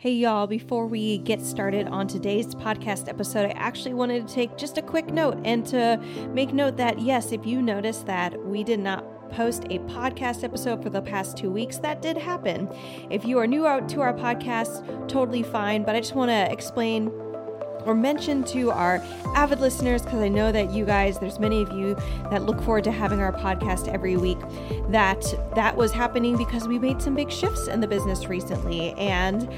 [0.00, 4.56] Hey, y'all, before we get started on today's podcast episode, I actually wanted to take
[4.56, 5.98] just a quick note and to
[6.32, 10.82] make note that, yes, if you notice that we did not post a podcast episode
[10.82, 11.76] for the past two weeks.
[11.76, 12.66] That did happen.
[13.10, 16.50] If you are new out to our podcast, totally fine, but I just want to
[16.50, 17.12] explain
[17.84, 19.02] or mention to our
[19.34, 21.94] avid listeners because I know that you guys there's many of you
[22.30, 24.38] that look forward to having our podcast every week
[24.88, 25.22] that
[25.54, 29.48] that was happening because we made some big shifts in the business recently and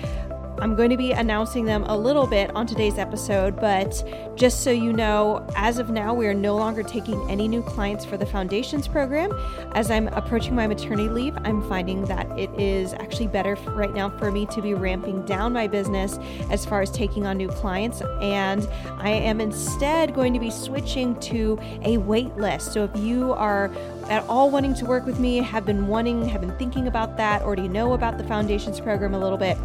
[0.59, 4.05] I'm going to be announcing them a little bit on today's episode, but
[4.37, 8.05] just so you know, as of now, we are no longer taking any new clients
[8.05, 9.33] for the Foundations program.
[9.75, 14.11] As I'm approaching my maternity leave, I'm finding that it is actually better right now
[14.19, 16.19] for me to be ramping down my business
[16.51, 18.03] as far as taking on new clients.
[18.21, 22.73] And I am instead going to be switching to a wait list.
[22.73, 23.73] So if you are
[24.09, 27.43] at all wanting to work with me, have been wanting, have been thinking about that,
[27.43, 29.57] already know about the Foundations program a little bit,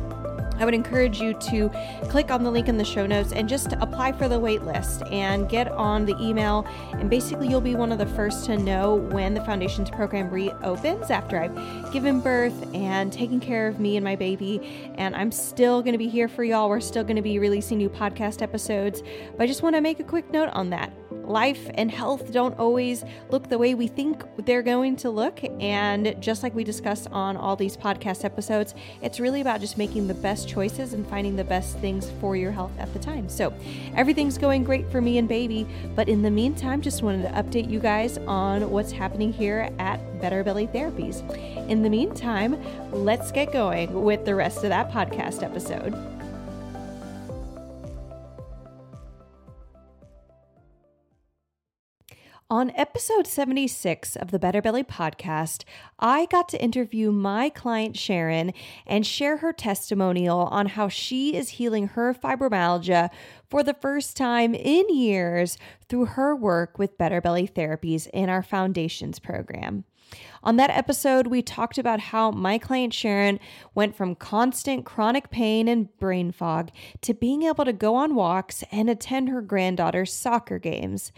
[0.59, 1.69] I would encourage you to
[2.09, 5.03] click on the link in the show notes and just apply for the wait list
[5.11, 6.67] and get on the email.
[6.93, 11.09] And basically, you'll be one of the first to know when the Foundations program reopens
[11.09, 14.91] after I've given birth and taken care of me and my baby.
[14.95, 16.69] And I'm still going to be here for y'all.
[16.69, 19.03] We're still going to be releasing new podcast episodes.
[19.35, 20.91] But I just want to make a quick note on that
[21.27, 25.39] life and health don't always look the way we think they're going to look.
[25.59, 30.07] And just like we discuss on all these podcast episodes, it's really about just making
[30.07, 33.29] the best choices and finding the best things for your health at the time.
[33.29, 33.53] So
[33.95, 35.67] everything's going great for me and baby.
[35.95, 40.21] But in the meantime, just wanted to update you guys on what's happening here at
[40.21, 41.27] Better Belly Therapies.
[41.69, 42.61] In the meantime,
[42.91, 46.16] let's get going with the rest of that podcast episode.
[52.49, 55.65] On episode 76 of the Better Belly podcast,
[55.99, 58.53] I got to interview my client Sharon
[58.85, 63.09] and share her testimonial on how she is healing her fibromyalgia
[63.49, 65.57] for the first time in years
[65.89, 69.83] through her work with Better Belly Therapies in our Foundations program.
[70.41, 73.41] On that episode, we talked about how my client Sharon
[73.75, 76.71] went from constant chronic pain and brain fog
[77.01, 81.11] to being able to go on walks and attend her granddaughter's soccer games.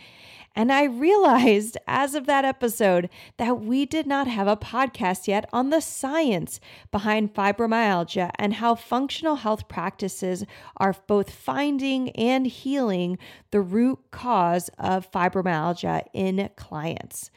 [0.56, 5.50] And I realized as of that episode that we did not have a podcast yet
[5.54, 6.60] on the science
[6.92, 10.46] behind fibromyalgia and how functional health practices
[10.78, 13.18] are both finding and healing
[13.52, 17.31] the root cause of fibromyalgia in clients.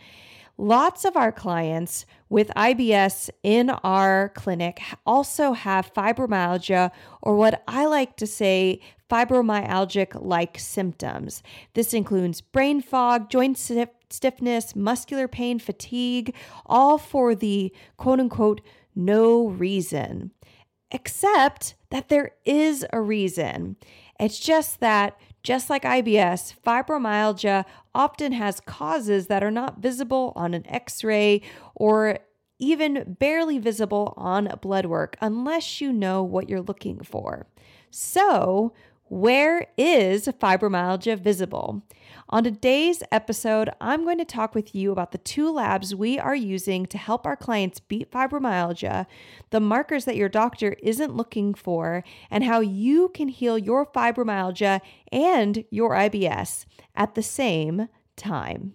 [0.59, 6.91] Lots of our clients with IBS in our clinic also have fibromyalgia,
[7.21, 8.81] or what I like to say,
[9.12, 11.43] fibromyalgic like symptoms.
[11.75, 16.34] This includes brain fog, joint stiffness, muscular pain, fatigue,
[16.65, 18.62] all for the quote unquote
[18.95, 20.31] no reason.
[20.91, 23.77] Except that there is a reason.
[24.19, 30.55] It's just that just like IBS, fibromyalgia often has causes that are not visible on
[30.55, 31.43] an x ray
[31.75, 32.19] or
[32.59, 37.47] even barely visible on blood work unless you know what you're looking for.
[37.91, 38.73] So,
[39.08, 41.82] where is fibromyalgia visible?
[42.28, 46.34] On today's episode, I'm going to talk with you about the two labs we are
[46.34, 49.06] using to help our clients beat fibromyalgia,
[49.50, 54.80] the markers that your doctor isn't looking for, and how you can heal your fibromyalgia
[55.10, 56.64] and your IBS
[56.96, 58.74] at the same time.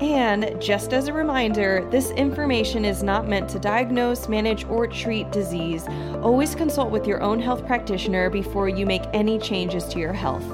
[0.00, 5.30] And just as a reminder, this information is not meant to diagnose, manage, or treat
[5.30, 5.86] disease.
[6.22, 10.44] Always consult with your own health practitioner before you make any changes to your health.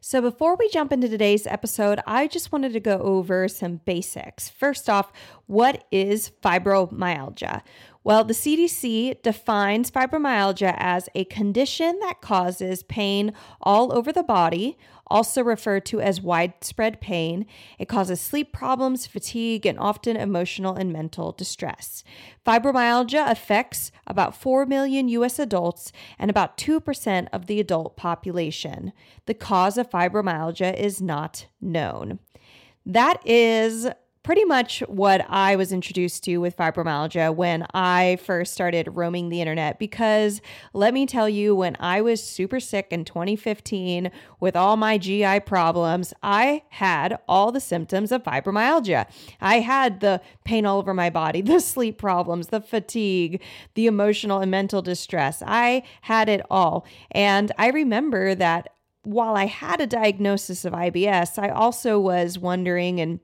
[0.00, 4.48] So, before we jump into today's episode, I just wanted to go over some basics.
[4.48, 5.12] First off,
[5.46, 7.62] what is fibromyalgia?
[8.08, 14.78] Well, the CDC defines fibromyalgia as a condition that causes pain all over the body,
[15.08, 17.44] also referred to as widespread pain.
[17.78, 22.02] It causes sleep problems, fatigue, and often emotional and mental distress.
[22.46, 28.94] Fibromyalgia affects about 4 million US adults and about 2% of the adult population.
[29.26, 32.20] The cause of fibromyalgia is not known.
[32.86, 33.86] That is
[34.28, 39.40] pretty much what I was introduced to with fibromyalgia when I first started roaming the
[39.40, 39.78] internet.
[39.78, 40.42] Because
[40.74, 45.40] let me tell you, when I was super sick in 2015 with all my GI
[45.46, 49.06] problems, I had all the symptoms of fibromyalgia.
[49.40, 53.40] I had the pain all over my body, the sleep problems, the fatigue,
[53.76, 55.42] the emotional and mental distress.
[55.46, 56.84] I had it all.
[57.12, 63.00] And I remember that while I had a diagnosis of IBS, I also was wondering
[63.00, 63.20] and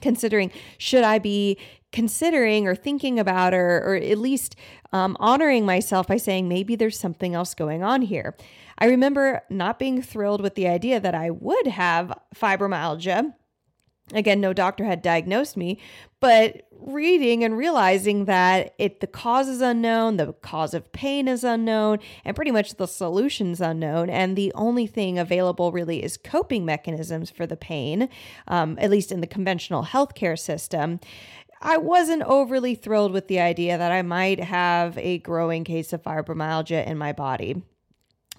[0.00, 1.58] considering should I be
[1.92, 4.56] considering or thinking about or, or at least
[4.92, 8.34] um, honoring myself by saying maybe there's something else going on here.
[8.78, 13.32] I remember not being thrilled with the idea that I would have fibromyalgia
[14.12, 15.78] Again, no doctor had diagnosed me,
[16.20, 21.42] but reading and realizing that it the cause is unknown, the cause of pain is
[21.42, 26.66] unknown, and pretty much the solution's unknown, and the only thing available really is coping
[26.66, 28.10] mechanisms for the pain,
[28.46, 31.00] um, at least in the conventional healthcare system.
[31.62, 36.02] I wasn't overly thrilled with the idea that I might have a growing case of
[36.02, 37.62] fibromyalgia in my body.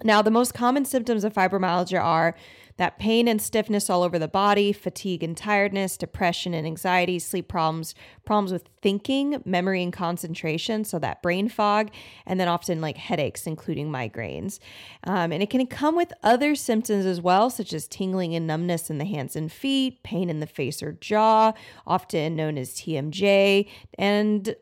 [0.04, 2.36] Now, the most common symptoms of fibromyalgia are
[2.76, 7.48] that pain and stiffness all over the body, fatigue and tiredness, depression and anxiety, sleep
[7.48, 7.94] problems,
[8.24, 11.90] problems with thinking, memory and concentration, so that brain fog,
[12.26, 14.58] and then often like headaches, including migraines.
[15.04, 18.90] Um, and it can come with other symptoms as well, such as tingling and numbness
[18.90, 21.52] in the hands and feet, pain in the face or jaw,
[21.86, 23.68] often known as TMJ,
[23.98, 24.54] and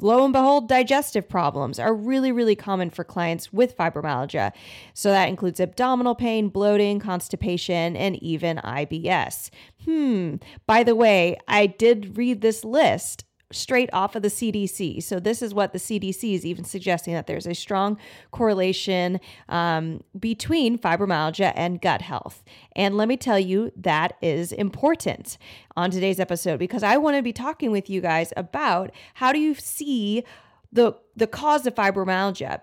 [0.00, 4.52] lo and behold, digestive problems are really, really common for clients with fibromyalgia.
[4.94, 9.50] So that includes abdominal pain, bloating, constipation, and even IBS.
[9.84, 10.36] Hmm,
[10.66, 15.02] by the way, I did read this list straight off of the CDC.
[15.02, 17.98] So, this is what the CDC is even suggesting that there's a strong
[18.30, 22.42] correlation um, between fibromyalgia and gut health.
[22.76, 25.38] And let me tell you, that is important
[25.76, 29.38] on today's episode because I want to be talking with you guys about how do
[29.38, 30.24] you see
[30.72, 32.60] the the cause of fibromyalgia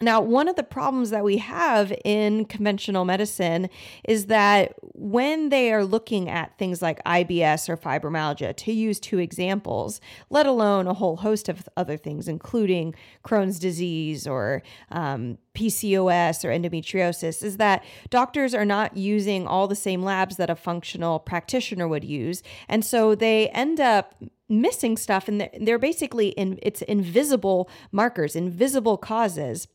[0.00, 3.70] now, one of the problems that we have in conventional medicine
[4.04, 9.18] is that when they are looking at things like IBS or fibromyalgia, to use two
[9.18, 10.00] examples,
[10.30, 12.94] let alone a whole host of other things, including
[13.24, 19.76] Crohn's disease or um, PCOS or endometriosis, is that doctors are not using all the
[19.76, 22.42] same labs that a functional practitioner would use.
[22.68, 24.16] And so they end up
[24.60, 29.68] missing stuff and they're basically in it's invisible markers invisible causes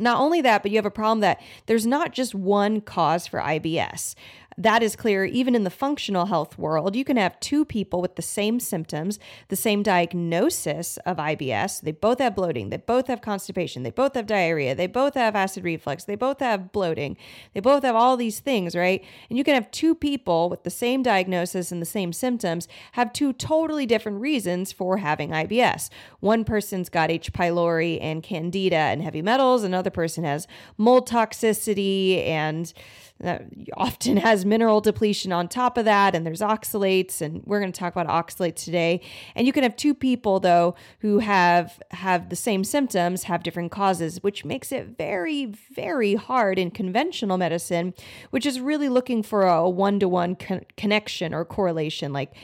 [0.00, 3.40] not only that, but you have a problem that there's not just one cause for
[3.40, 4.14] IBS.
[4.58, 6.96] That is clear even in the functional health world.
[6.96, 11.80] You can have two people with the same symptoms, the same diagnosis of IBS.
[11.80, 15.36] They both have bloating, they both have constipation, they both have diarrhea, they both have
[15.36, 17.16] acid reflux, they both have bloating,
[17.54, 19.04] they both have all these things, right?
[19.30, 23.12] And you can have two people with the same diagnosis and the same symptoms have
[23.12, 25.88] two totally different reasons for having IBS.
[26.18, 27.32] One person's got H.
[27.32, 32.72] pylori and candida and heavy metals, another person has mold toxicity and
[33.20, 33.46] that
[33.76, 37.78] often has mineral depletion on top of that and there's oxalates and we're going to
[37.78, 39.00] talk about oxalates today.
[39.34, 43.72] And you can have two people though who have have the same symptoms have different
[43.72, 47.94] causes which makes it very very hard in conventional medicine
[48.30, 52.12] which is really looking for a one-to-one con- connection or correlation.
[52.12, 52.34] Like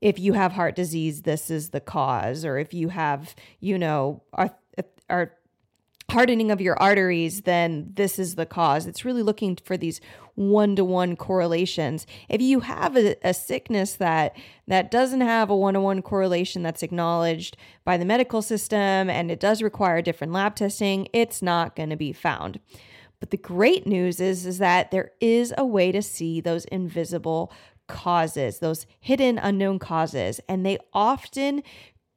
[0.00, 4.22] if you have heart disease this is the cause or if you have you know
[4.34, 4.54] are,
[5.08, 5.32] are
[6.10, 8.86] hardening of your arteries, then this is the cause.
[8.86, 10.00] It's really looking for these
[10.34, 12.06] one-to-one correlations.
[12.28, 14.36] If you have a, a sickness that
[14.66, 19.62] that doesn't have a one-to-one correlation that's acknowledged by the medical system and it does
[19.62, 22.60] require different lab testing, it's not going to be found.
[23.18, 27.52] But the great news is is that there is a way to see those invisible
[27.86, 31.62] causes, those hidden unknown causes, and they often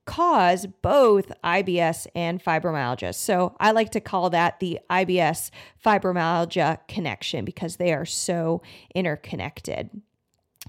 [0.05, 3.15] cause both IBS and fibromyalgia.
[3.15, 5.49] So I like to call that the IBS
[5.83, 8.61] fibromyalgia connection because they are so
[8.93, 9.89] interconnected.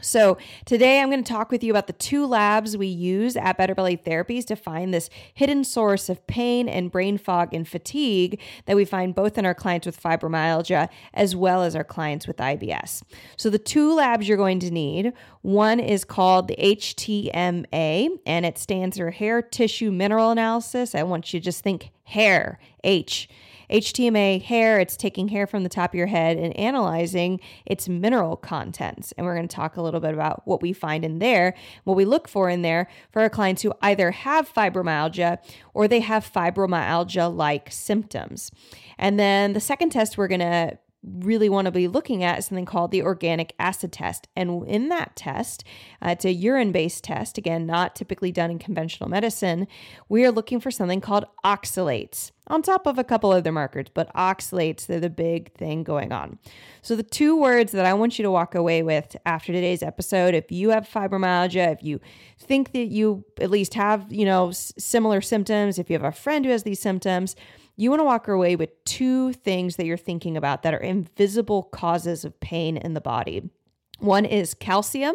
[0.01, 3.57] So, today I'm going to talk with you about the two labs we use at
[3.57, 8.41] Better Belly Therapies to find this hidden source of pain and brain fog and fatigue
[8.67, 12.39] that we find both in our clients with fibromyalgia as well as our clients with
[12.39, 13.03] IBS.
[13.37, 18.59] So, the two labs you're going to need one is called the HTMA, and it
[18.59, 20.97] stands for Hair Tissue Mineral Analysis.
[20.97, 23.29] I want you to just think hair, H.
[23.71, 28.37] HTMA hair, it's taking hair from the top of your head and analyzing its mineral
[28.37, 29.13] contents.
[29.13, 31.55] And we're going to talk a little bit about what we find in there,
[31.85, 35.39] what we look for in there for our clients who either have fibromyalgia
[35.73, 38.51] or they have fibromyalgia like symptoms.
[38.99, 42.47] And then the second test we're going to really want to be looking at is
[42.47, 44.29] something called the organic acid test.
[44.35, 45.65] And in that test,
[46.05, 49.67] uh, it's a urine based test, again, not typically done in conventional medicine.
[50.09, 54.13] We are looking for something called oxalates on top of a couple other markers, but
[54.15, 56.39] oxalates, they're the big thing going on.
[56.83, 60.35] So, the two words that I want you to walk away with after today's episode,
[60.35, 62.01] if you have fibromyalgia, if you
[62.39, 66.13] think that you at least have, you know, s- similar symptoms, if you have a
[66.13, 67.35] friend who has these symptoms,
[67.77, 71.65] you want to walk away with two things that you're thinking about that are invisible
[71.65, 73.51] causes of pain in the body.
[73.99, 75.15] One is calcium.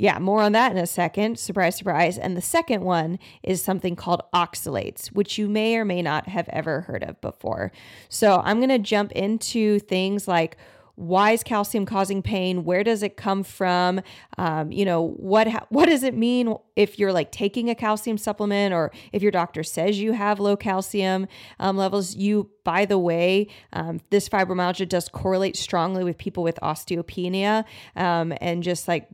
[0.00, 1.40] Yeah, more on that in a second.
[1.40, 2.18] Surprise, surprise.
[2.18, 6.48] And the second one is something called oxalates, which you may or may not have
[6.50, 7.72] ever heard of before.
[8.08, 10.56] So I'm going to jump into things like
[10.94, 14.00] why is calcium causing pain where does it come from
[14.36, 18.72] um, you know what what does it mean if you're like taking a calcium supplement
[18.72, 21.26] or if your doctor says you have low calcium
[21.58, 26.58] um, levels you by the way um, this fibromyalgia does correlate strongly with people with
[26.62, 27.64] osteopenia
[27.96, 29.08] um, and just like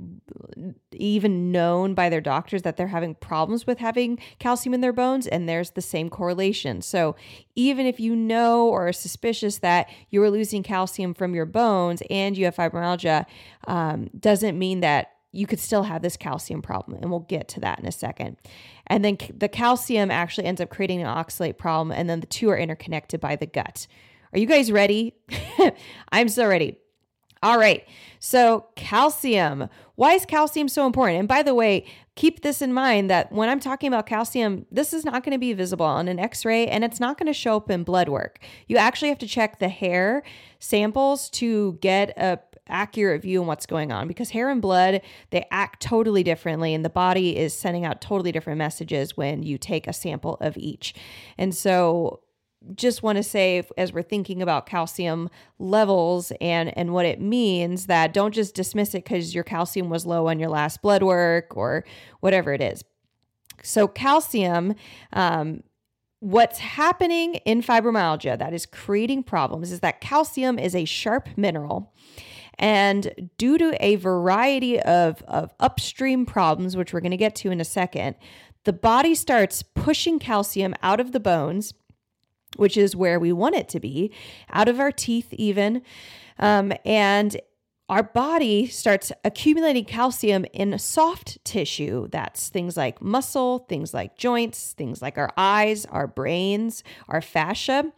[0.92, 5.26] even known by their doctors that they're having problems with having calcium in their bones,
[5.26, 6.82] and there's the same correlation.
[6.82, 7.16] So,
[7.54, 12.02] even if you know or are suspicious that you are losing calcium from your bones
[12.10, 13.26] and you have fibromyalgia,
[13.66, 16.98] um, doesn't mean that you could still have this calcium problem.
[17.00, 18.36] And we'll get to that in a second.
[18.86, 22.50] And then the calcium actually ends up creating an oxalate problem, and then the two
[22.50, 23.86] are interconnected by the gut.
[24.32, 25.14] Are you guys ready?
[26.12, 26.78] I'm so ready.
[27.42, 27.86] All right.
[28.20, 29.68] So, calcium.
[29.96, 31.18] Why is calcium so important?
[31.18, 34.94] And by the way, keep this in mind that when I'm talking about calcium, this
[34.94, 37.34] is not going to be visible on an x ray and it's not going to
[37.34, 38.38] show up in blood work.
[38.66, 40.22] You actually have to check the hair
[40.58, 45.46] samples to get a accurate view on what's going on because hair and blood they
[45.50, 49.86] act totally differently and the body is sending out totally different messages when you take
[49.86, 50.94] a sample of each.
[51.36, 52.20] And so
[52.74, 55.28] just want to say as we're thinking about calcium
[55.58, 60.06] levels and and what it means that don't just dismiss it because your calcium was
[60.06, 61.84] low on your last blood work or
[62.20, 62.82] whatever it is.
[63.62, 64.74] So calcium
[65.12, 65.62] um,
[66.20, 71.92] what's happening in fibromyalgia that is creating problems is that calcium is a sharp mineral
[72.58, 77.50] and due to a variety of, of upstream problems which we're going to get to
[77.50, 78.16] in a second
[78.64, 81.74] the body starts pushing calcium out of the bones
[82.56, 84.12] which is where we want it to be,
[84.50, 85.82] out of our teeth, even.
[86.38, 87.40] Um, and
[87.88, 92.08] our body starts accumulating calcium in soft tissue.
[92.08, 97.92] That's things like muscle, things like joints, things like our eyes, our brains, our fascia.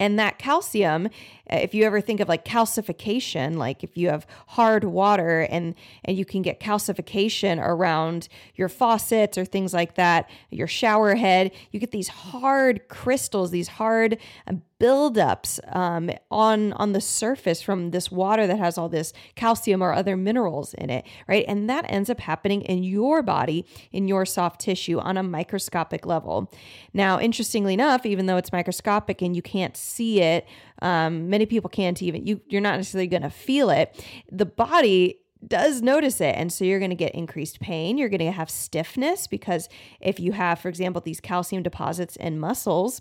[0.00, 4.26] And that calcium, uh, if you ever think of like calcification, like if you have
[4.46, 5.74] hard water and
[6.04, 11.50] and you can get calcification around your faucets or things like that, your shower head,
[11.72, 17.90] you get these hard crystals, these hard um, buildups um, on on the surface from
[17.90, 21.44] this water that has all this calcium or other minerals in it, right?
[21.48, 26.06] And that ends up happening in your body, in your soft tissue, on a microscopic
[26.06, 26.50] level.
[26.92, 30.46] Now, interestingly enough, even though it's microscopic and you can't see it,
[30.80, 32.26] um, many people can't even.
[32.26, 34.04] You you're not necessarily going to feel it.
[34.30, 36.34] The body does notice it.
[36.36, 37.96] And so you're going to get increased pain.
[37.96, 39.68] You're going to have stiffness because
[40.00, 43.00] if you have, for example, these calcium deposits in muscles,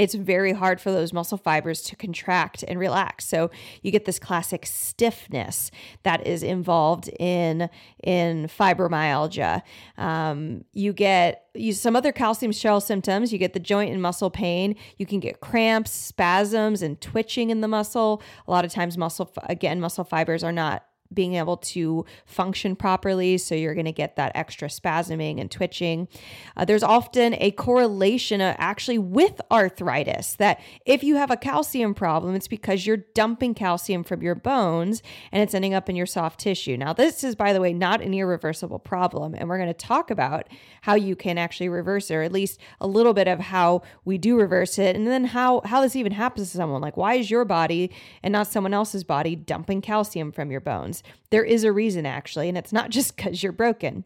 [0.00, 3.26] it's very hard for those muscle fibers to contract and relax.
[3.26, 3.50] So
[3.82, 5.70] you get this classic stiffness
[6.04, 7.68] that is involved in
[8.02, 9.60] in fibromyalgia.
[9.98, 13.30] Um, you get you, some other calcium shell symptoms.
[13.30, 14.74] You get the joint and muscle pain.
[14.96, 18.22] You can get cramps, spasms, and twitching in the muscle.
[18.48, 23.36] A lot of times, muscle again, muscle fibers are not being able to function properly.
[23.38, 26.08] So you're going to get that extra spasming and twitching.
[26.56, 31.94] Uh, there's often a correlation uh, actually with arthritis that if you have a calcium
[31.94, 35.02] problem, it's because you're dumping calcium from your bones
[35.32, 36.76] and it's ending up in your soft tissue.
[36.76, 39.34] Now, this is, by the way, not an irreversible problem.
[39.34, 40.48] And we're going to talk about
[40.82, 44.16] how you can actually reverse it, or at least a little bit of how we
[44.16, 44.96] do reverse it.
[44.96, 46.80] And then how, how this even happens to someone.
[46.80, 47.90] Like, why is your body
[48.22, 50.99] and not someone else's body dumping calcium from your bones?
[51.30, 54.04] There is a reason actually, and it's not just because you're broken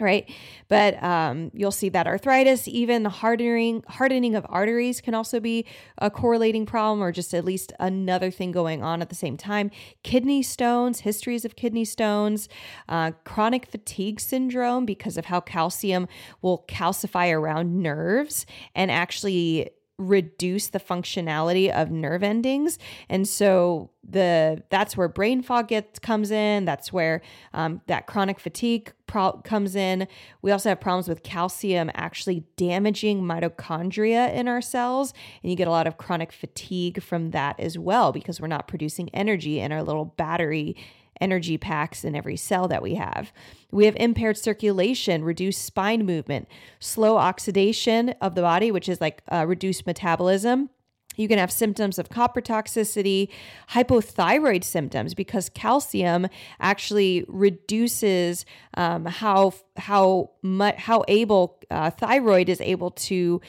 [0.00, 0.28] right?
[0.68, 5.66] But um, you'll see that arthritis even hardening hardening of arteries can also be
[5.98, 9.70] a correlating problem or just at least another thing going on at the same time.
[10.02, 12.48] Kidney stones histories of kidney stones
[12.88, 16.08] uh, chronic fatigue syndrome because of how calcium
[16.40, 19.70] will calcify around nerves and actually
[20.08, 22.78] reduce the functionality of nerve endings.
[23.08, 26.64] And so the that's where brain fog gets comes in.
[26.64, 27.22] That's where
[27.54, 30.08] um, that chronic fatigue pro- comes in.
[30.42, 35.14] We also have problems with calcium actually damaging mitochondria in our cells.
[35.42, 38.68] And you get a lot of chronic fatigue from that as well because we're not
[38.68, 40.76] producing energy in our little battery
[41.22, 43.32] energy packs in every cell that we have.
[43.70, 46.48] We have impaired circulation, reduced spine movement,
[46.80, 50.68] slow oxidation of the body, which is like uh, reduced metabolism.
[51.16, 53.28] You can have symptoms of copper toxicity,
[53.70, 56.26] hypothyroid symptoms because calcium
[56.58, 63.40] actually reduces um, how how much how able uh, thyroid is able to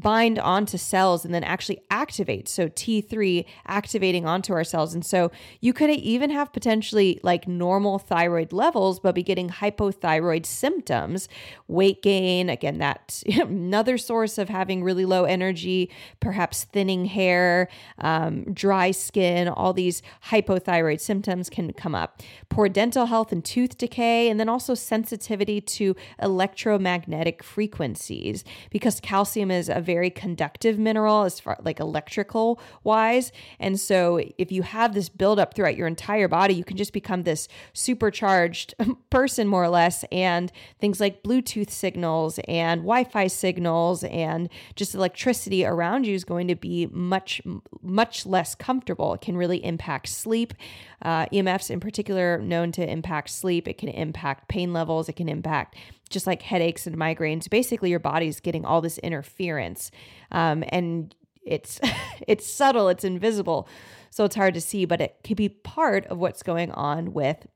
[0.00, 2.48] bind onto cells and then actually activate.
[2.48, 4.94] So T3 activating onto our cells.
[4.94, 10.46] And so you could even have potentially like normal thyroid levels, but be getting hypothyroid
[10.46, 11.28] symptoms,
[11.66, 12.48] weight gain.
[12.48, 15.90] Again, that's another source of having really low energy,
[16.20, 22.22] perhaps thinning hair, um, dry skin, all these hypothyroid symptoms can come up.
[22.48, 29.50] Poor dental health and tooth decay, and then also sensitivity to electromagnetic frequencies because calcium
[29.50, 33.32] is a very conductive mineral as far like electrical wise.
[33.58, 37.22] And so if you have this buildup throughout your entire body, you can just become
[37.22, 38.74] this supercharged
[39.10, 40.04] person more or less.
[40.12, 46.48] And things like Bluetooth signals and Wi-Fi signals and just electricity around you is going
[46.48, 47.40] to be much,
[47.80, 49.14] much less comfortable.
[49.14, 50.52] It can really impact sleep.
[51.00, 53.66] Uh, EMFs in particular known to impact sleep.
[53.66, 55.08] It can impact pain levels.
[55.08, 55.76] It can impact
[56.10, 57.48] just like headaches and migraines.
[57.48, 59.90] Basically, your body's getting all this interference,
[60.30, 61.80] um, and it's
[62.26, 63.68] it's subtle, it's invisible,
[64.10, 67.46] so it's hard to see, but it could be part of what's going on with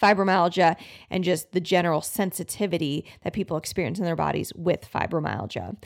[0.00, 0.76] fibromyalgia
[1.10, 5.76] and just the general sensitivity that people experience in their bodies with fibromyalgia.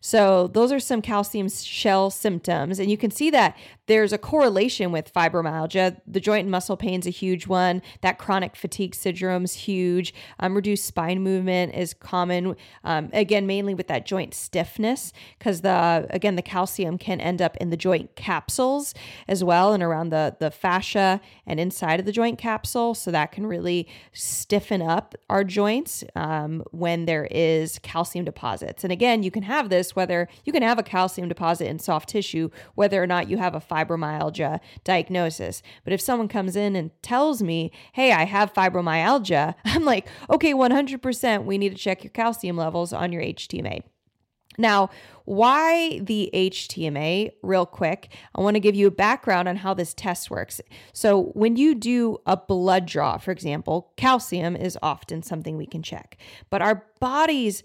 [0.00, 2.78] So, those are some calcium shell symptoms.
[2.78, 3.56] And you can see that
[3.88, 6.00] there's a correlation with fibromyalgia.
[6.06, 7.82] The joint and muscle pain is a huge one.
[8.02, 10.14] That chronic fatigue syndrome is huge.
[10.38, 12.54] Um, reduced spine movement is common.
[12.84, 17.56] Um, again, mainly with that joint stiffness, because the again the calcium can end up
[17.56, 18.94] in the joint capsules
[19.26, 22.94] as well, and around the the fascia and inside of the joint capsule.
[22.94, 28.84] So that can really stiffen up our joints um, when there is calcium deposits.
[28.84, 32.10] And again, you can have this whether you can have a calcium deposit in soft
[32.10, 35.62] tissue, whether or not you have a fibromyalgia diagnosis.
[35.84, 40.54] But if someone comes in and tells me, hey, I have fibromyalgia, I'm like, okay,
[40.54, 43.82] 100%, we need to check your calcium levels on your HTMA.
[44.60, 44.90] Now,
[45.24, 48.08] why the HTMA, real quick?
[48.34, 50.60] I want to give you a background on how this test works.
[50.92, 55.82] So, when you do a blood draw, for example, calcium is often something we can
[55.82, 56.18] check,
[56.50, 57.62] but our bodies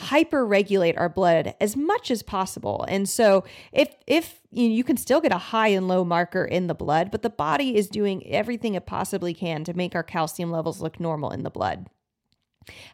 [0.00, 2.84] hyper regulate our blood as much as possible.
[2.88, 6.44] And so if if you, know, you can still get a high and low marker
[6.44, 10.02] in the blood, but the body is doing everything it possibly can to make our
[10.02, 11.86] calcium levels look normal in the blood.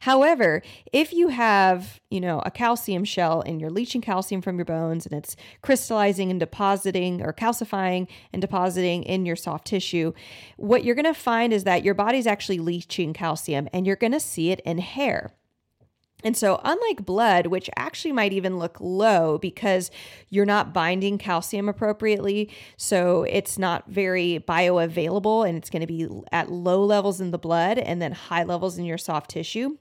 [0.01, 4.64] However, if you have, you know, a calcium shell and you're leaching calcium from your
[4.64, 10.12] bones and it's crystallizing and depositing or calcifying and depositing in your soft tissue,
[10.57, 14.12] what you're going to find is that your body's actually leaching calcium and you're going
[14.12, 15.33] to see it in hair.
[16.24, 19.90] And so, unlike blood, which actually might even look low because
[20.31, 26.09] you're not binding calcium appropriately, so it's not very bioavailable and it's going to be
[26.33, 29.76] at low levels in the blood and then high levels in your soft tissue.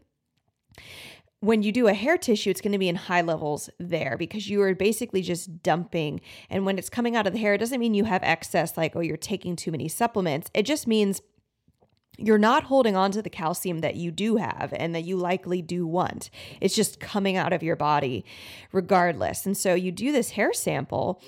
[1.39, 4.49] When you do a hair tissue, it's going to be in high levels there because
[4.49, 6.19] you are basically just dumping.
[6.49, 8.95] And when it's coming out of the hair, it doesn't mean you have excess, like,
[8.95, 10.49] oh, you're taking too many supplements.
[10.53, 11.21] It just means
[12.17, 15.61] you're not holding on to the calcium that you do have and that you likely
[15.61, 16.29] do want.
[16.61, 18.25] It's just coming out of your body
[18.71, 19.45] regardless.
[19.45, 21.21] And so you do this hair sample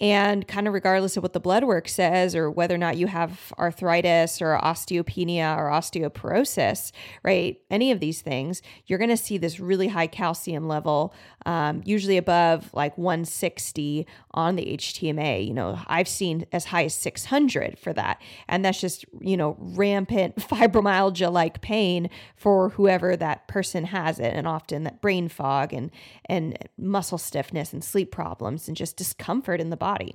[0.00, 3.06] and kind of regardless of what the blood work says or whether or not you
[3.06, 6.90] have arthritis or osteopenia or osteoporosis,
[7.22, 7.60] right?
[7.70, 11.14] Any of these things, you're going to see this really high calcium level,
[11.46, 15.46] um, usually above like 160 on the HTMA.
[15.46, 18.20] You know, I've seen as high as 600 for that.
[18.48, 24.32] And that's just, you know, rampant fibromyalgia like pain for whoever that person has it.
[24.34, 25.90] And often that brain fog and,
[26.26, 30.14] and muscle stiffness and sleep problems and just discomfort in the body body.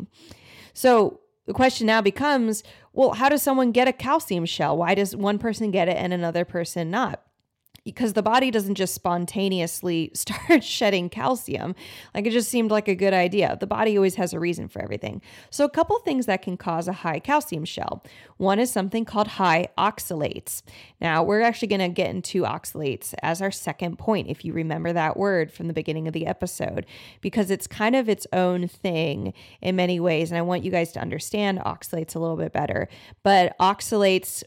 [0.74, 4.78] So, the question now becomes well, how does someone get a calcium shell?
[4.78, 7.22] Why does one person get it and another person not?
[7.86, 11.76] Because the body doesn't just spontaneously start shedding calcium.
[12.14, 13.56] Like it just seemed like a good idea.
[13.58, 15.22] The body always has a reason for everything.
[15.52, 18.04] So, a couple things that can cause a high calcium shell.
[18.38, 20.64] One is something called high oxalates.
[21.00, 24.92] Now, we're actually going to get into oxalates as our second point, if you remember
[24.92, 26.86] that word from the beginning of the episode,
[27.22, 30.32] because it's kind of its own thing in many ways.
[30.32, 32.90] And I want you guys to understand oxalates a little bit better.
[33.24, 34.44] But oxalates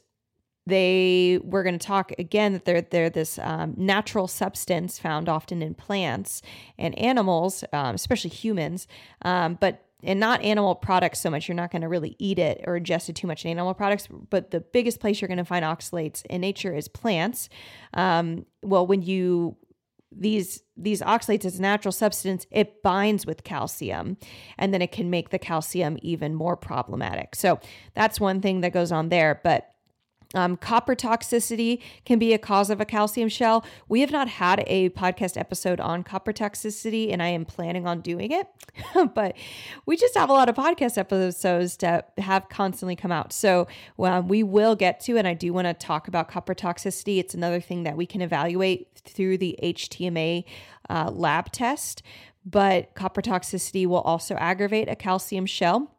[0.69, 5.63] they we're going to talk again that they're they're this um, natural substance found often
[5.63, 6.43] in plants
[6.79, 8.87] and animals, um, especially humans,
[9.23, 11.49] um, but and not animal products so much.
[11.49, 14.09] You're not going to really eat it or ingest it too much in animal products.
[14.31, 17.49] But the biggest place you're going to find oxalates in nature is plants.
[17.95, 19.57] Um, well, when you
[20.11, 24.17] these these oxalates as a natural substance it binds with calcium
[24.57, 27.61] and then it can make the calcium even more problematic so
[27.93, 29.75] that's one thing that goes on there but
[30.35, 33.65] um, copper toxicity can be a cause of a calcium shell.
[33.89, 38.03] We have not had a podcast episode on copper toxicity, and I am planning on
[38.03, 38.47] doing it.
[39.15, 39.35] but
[39.87, 43.33] we just have a lot of podcast episodes that have constantly come out.
[43.33, 47.19] So um, we will get to, and I do want to talk about copper toxicity.
[47.19, 50.45] It's another thing that we can evaluate through the HTMA
[50.91, 52.03] uh, lab test.
[52.45, 55.95] But copper toxicity will also aggravate a calcium shell.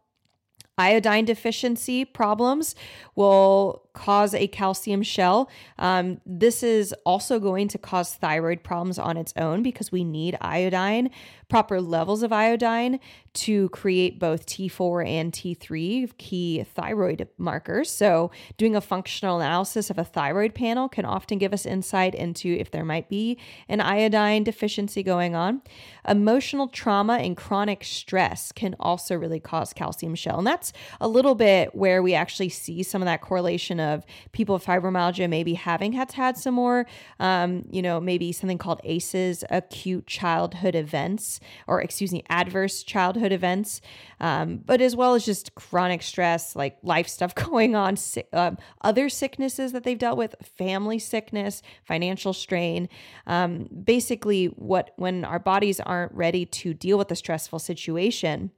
[0.80, 2.74] Iodine deficiency problems
[3.14, 5.50] will cause a calcium shell.
[5.78, 10.38] Um, this is also going to cause thyroid problems on its own because we need
[10.42, 11.10] iodine,
[11.50, 13.00] proper levels of iodine
[13.34, 17.90] to create both T4 and T3 key thyroid markers.
[17.90, 22.50] So, doing a functional analysis of a thyroid panel can often give us insight into
[22.50, 25.62] if there might be an iodine deficiency going on.
[26.08, 30.38] Emotional trauma and chronic stress can also really cause calcium shell.
[30.38, 34.56] And that's a little bit where we actually see some of that correlation of people
[34.56, 36.86] with fibromyalgia maybe having had had some more,
[37.20, 43.32] um, you know, maybe something called ACEs, acute childhood events, or excuse me, adverse childhood
[43.32, 43.82] events,
[44.20, 47.98] um, but as well as just chronic stress, like life stuff going on,
[48.34, 52.90] uh, other sicknesses that they've dealt with, family sickness, financial strain.
[53.28, 58.52] Um, basically, what when our bodies aren't ready to deal with a stressful situation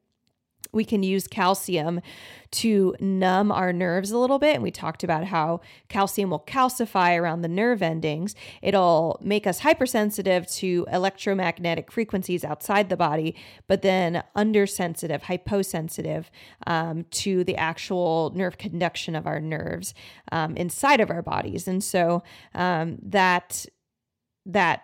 [0.72, 2.02] we can use calcium
[2.52, 4.56] to numb our nerves a little bit.
[4.56, 8.36] And we talked about how calcium will calcify around the nerve endings.
[8.62, 13.36] It'll make us hypersensitive to electromagnetic frequencies outside the body,
[13.68, 16.30] but then undersensitive, hyposensitive
[16.68, 19.94] um, to the actual nerve conduction of our nerves
[20.32, 21.68] um, inside of our bodies.
[21.68, 23.66] And so um, that
[24.46, 24.84] that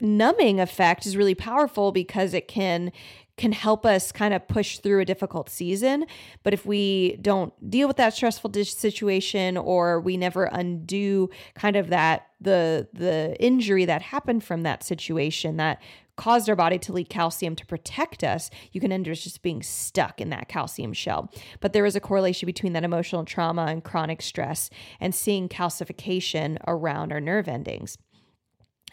[0.00, 2.92] numbing effect is really powerful because it can
[3.36, 6.06] can help us kind of push through a difficult season.
[6.42, 11.88] But if we don't deal with that stressful situation or we never undo kind of
[11.88, 15.80] that the the injury that happened from that situation that
[16.16, 19.62] caused our body to leak calcium to protect us, you can end up just being
[19.62, 21.32] stuck in that calcium shell.
[21.60, 24.68] But there is a correlation between that emotional trauma and chronic stress
[25.00, 27.96] and seeing calcification around our nerve endings.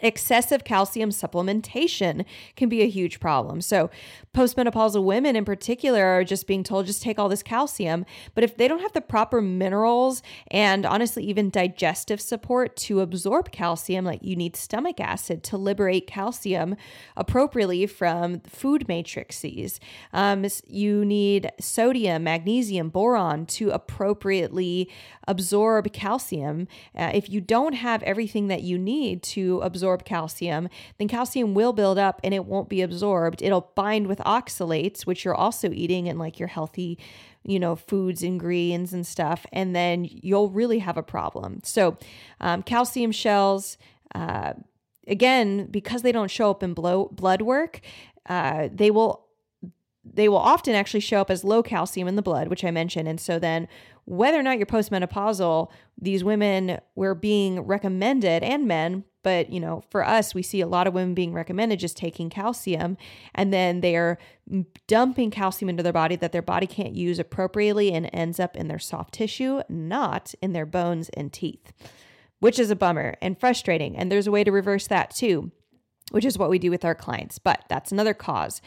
[0.01, 3.61] Excessive calcium supplementation can be a huge problem.
[3.61, 3.89] So,
[4.33, 8.05] postmenopausal women in particular are just being told just take all this calcium.
[8.35, 13.51] But if they don't have the proper minerals and honestly, even digestive support to absorb
[13.51, 16.75] calcium, like you need stomach acid to liberate calcium
[17.17, 19.79] appropriately from food matrices,
[20.13, 24.89] um, you need sodium, magnesium, boron to appropriately
[25.27, 26.67] absorb calcium.
[26.95, 29.59] Uh, if you don't have everything that you need to
[29.89, 33.41] absorb calcium, then calcium will build up and it won't be absorbed.
[33.41, 36.97] It'll bind with oxalates, which you're also eating in like your healthy
[37.45, 41.61] you know, foods and greens and stuff, and then you'll really have a problem.
[41.63, 41.97] So,
[42.41, 43.77] um, calcium shells,
[44.13, 44.53] uh,
[45.07, 47.79] again, because they don't show up in blow, blood work,
[48.27, 49.25] uh, they will
[50.03, 53.07] they will often actually show up as low calcium in the blood, which I mentioned.
[53.07, 53.67] And so then
[54.05, 59.83] whether or not you're postmenopausal, these women were being recommended and men, but you know,
[59.89, 62.97] for us, we see a lot of women being recommended just taking calcium
[63.35, 64.17] and then they are
[64.87, 68.67] dumping calcium into their body that their body can't use appropriately and ends up in
[68.67, 71.73] their soft tissue, not in their bones and teeth,
[72.39, 73.97] which is a bummer and frustrating.
[73.97, 75.51] And there's a way to reverse that too
[76.11, 77.39] which is what we do with our clients.
[77.39, 78.61] But that's another cause.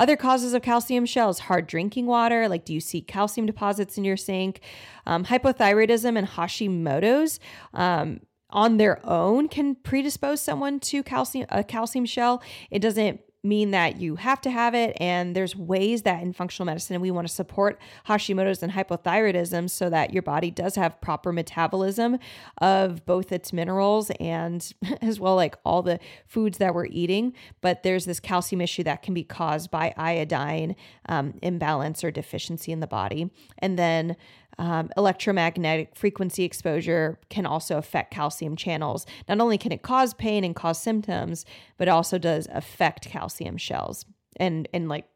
[0.00, 4.04] Other causes of calcium shells hard drinking water, like do you see calcium deposits in
[4.04, 4.60] your sink?
[5.06, 7.40] Um, hypothyroidism and Hashimoto's.
[7.74, 12.42] Um, on their own can predispose someone to calcium a calcium shell.
[12.70, 14.96] It doesn't mean that you have to have it.
[15.00, 19.88] And there's ways that in functional medicine we want to support Hashimoto's and hypothyroidism so
[19.90, 22.18] that your body does have proper metabolism
[22.60, 27.32] of both its minerals and as well like all the foods that we're eating.
[27.60, 30.74] But there's this calcium issue that can be caused by iodine
[31.08, 33.30] um, imbalance or deficiency in the body.
[33.58, 34.16] And then
[34.58, 39.06] um, electromagnetic frequency exposure can also affect calcium channels.
[39.28, 41.44] Not only can it cause pain and cause symptoms,
[41.76, 44.04] but it also does affect calcium shells
[44.36, 45.06] and and like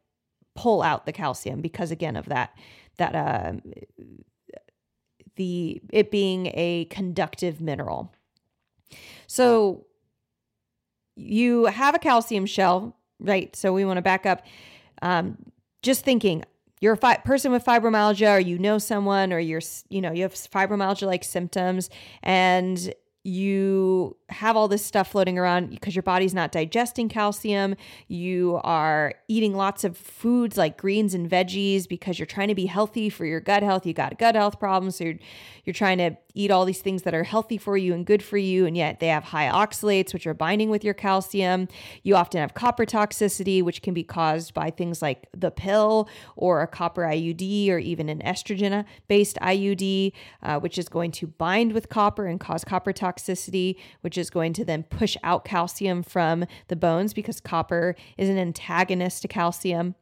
[0.55, 2.55] pull out the calcium because again of that
[2.97, 3.53] that uh,
[5.35, 8.13] the it being a conductive mineral.
[9.27, 9.87] So
[11.15, 13.55] you have a calcium shell, right?
[13.55, 14.45] So we want to back up.
[15.01, 15.37] Um,
[15.81, 16.45] just thinking,
[16.83, 20.23] you're a fi- person with fibromyalgia or you know someone or you're you know you
[20.23, 21.89] have fibromyalgia like symptoms
[22.21, 22.93] and
[23.23, 27.75] you have all this stuff floating around because your body's not digesting calcium.
[28.09, 32.65] You are eating lots of foods like greens and veggies because you're trying to be
[32.65, 33.85] healthy for your gut health.
[33.85, 35.19] You got gut health problems, so you're
[35.63, 38.37] you're trying to eat all these things that are healthy for you and good for
[38.37, 41.67] you, and yet they have high oxalates, which are binding with your calcium.
[42.03, 46.61] You often have copper toxicity, which can be caused by things like the pill or
[46.61, 51.73] a copper IUD or even an estrogen based IUD, uh, which is going to bind
[51.73, 56.45] with copper and cause copper toxicity, which is going to then push out calcium from
[56.67, 59.95] the bones because copper is an antagonist to calcium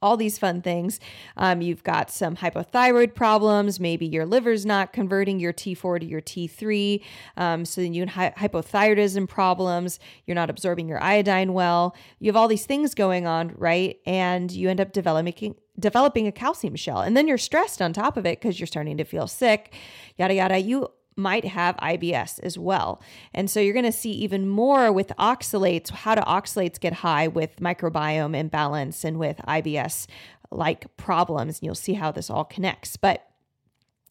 [0.00, 1.00] all these fun things.
[1.36, 3.80] Um, you've got some hypothyroid problems.
[3.80, 7.02] Maybe your liver's not converting your T4 to your T3.
[7.36, 9.98] Um, so then you have hypothyroidism problems.
[10.26, 11.96] You're not absorbing your iodine well.
[12.20, 13.98] You have all these things going on, right?
[14.06, 17.00] And you end up developing developing a calcium shell.
[17.00, 19.74] And then you're stressed on top of it because you're starting to feel sick,
[20.16, 20.58] yada, yada.
[20.58, 23.02] You might have IBS as well.
[23.34, 27.28] And so you're going to see even more with oxalates, how do oxalates get high
[27.28, 30.06] with microbiome imbalance and with IBS
[30.50, 31.58] like problems.
[31.58, 32.96] And you'll see how this all connects.
[32.96, 33.28] But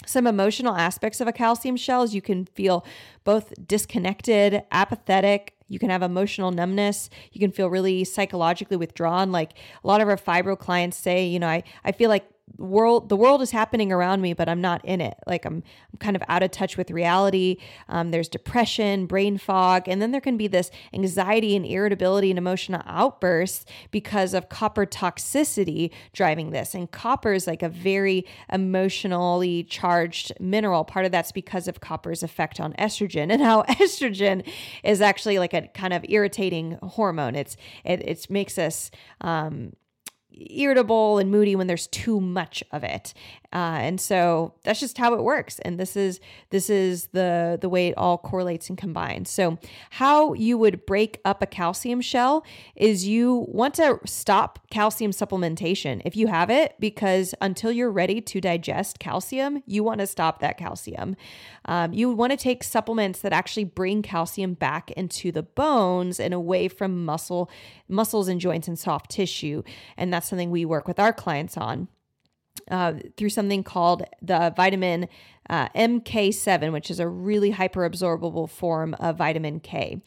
[0.06, 2.86] some emotional aspects of a calcium shell is you can feel
[3.24, 7.10] both disconnected, apathetic, you can have emotional numbness.
[7.32, 9.32] You can feel really psychologically withdrawn.
[9.32, 13.10] Like a lot of our fibro clients say, you know, I, I feel like world
[13.10, 15.16] the world is happening around me but i'm not in it.
[15.28, 17.58] Like i'm, I'm kind of out of touch with reality.
[17.90, 22.38] Um, there's depression brain fog and then there can be this anxiety and irritability and
[22.38, 26.74] emotional outbursts because of copper toxicity driving this.
[26.74, 30.84] And copper is like a very emotionally charged mineral.
[30.84, 34.48] Part of that's because of copper's effect on estrogen and how estrogen
[34.84, 37.36] is actually like a kind of irritating hormone.
[37.36, 39.74] It's it, it makes us um,
[40.50, 43.14] irritable and moody when there's too much of it.
[43.58, 45.58] Uh, and so that's just how it works.
[45.66, 46.20] And this is
[46.52, 49.32] this is the the way it all correlates and combines.
[49.32, 49.58] So
[49.90, 56.04] how you would break up a calcium shell is you want to stop calcium supplementation
[56.06, 60.40] if you have it, because until you're ready to digest calcium, you want to stop
[60.42, 61.16] that calcium.
[61.66, 66.32] Um, you want to take supplements that actually bring calcium back into the bones and
[66.32, 67.50] away from muscle
[67.90, 69.64] muscles and joints and soft tissue.
[69.98, 71.88] And that's something we work with our clients on
[72.70, 75.08] uh, through something called the vitamin
[75.50, 80.02] uh, MK7, which is a really hyperabsorbable form of vitamin K.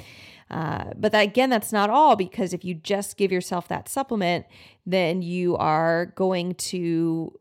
[0.50, 4.46] Uh, but that, again, that's not all because if you just give yourself that supplement,
[4.84, 7.32] then you are going to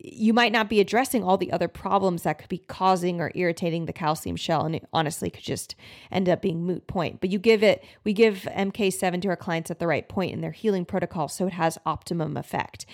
[0.00, 3.86] you might not be addressing all the other problems that could be causing or irritating
[3.86, 5.74] the calcium shell and it honestly could just
[6.10, 9.70] end up being moot point but you give it we give mk7 to our clients
[9.70, 12.86] at the right point in their healing protocol so it has optimum effect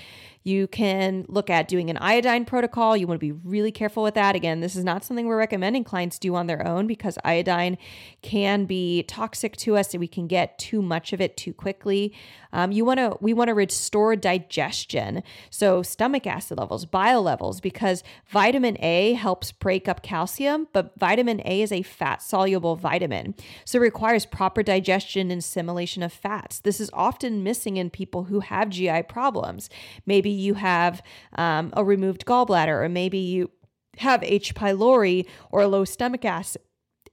[0.44, 2.94] you can look at doing an iodine protocol.
[2.96, 4.36] You want to be really careful with that.
[4.36, 7.78] Again, this is not something we're recommending clients do on their own because iodine
[8.20, 12.12] can be toxic to us and we can get too much of it too quickly.
[12.52, 17.60] Um, you want to we want to restore digestion, so stomach acid levels, bile levels,
[17.60, 23.34] because vitamin A helps break up calcium, but vitamin A is a fat soluble vitamin,
[23.64, 26.60] so it requires proper digestion and assimilation of fats.
[26.60, 29.68] This is often missing in people who have GI problems.
[30.06, 31.02] Maybe you have
[31.36, 33.50] um, a removed gallbladder, or maybe you
[33.98, 34.54] have H.
[34.54, 36.62] pylori or low stomach acid.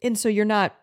[0.01, 0.75] And so you're not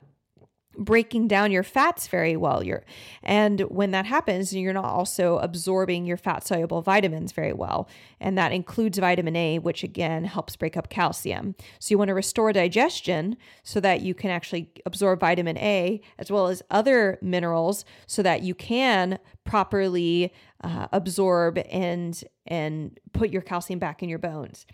[0.78, 2.84] breaking down your fats very well you're
[3.24, 7.88] and when that happens you're not also absorbing your fat soluble vitamins very well
[8.20, 12.14] and that includes vitamin A which again helps break up calcium so you want to
[12.14, 17.84] restore digestion so that you can actually absorb vitamin A as well as other minerals
[18.06, 20.32] so that you can properly
[20.64, 24.66] uh, absorb and and put your calcium back in your bones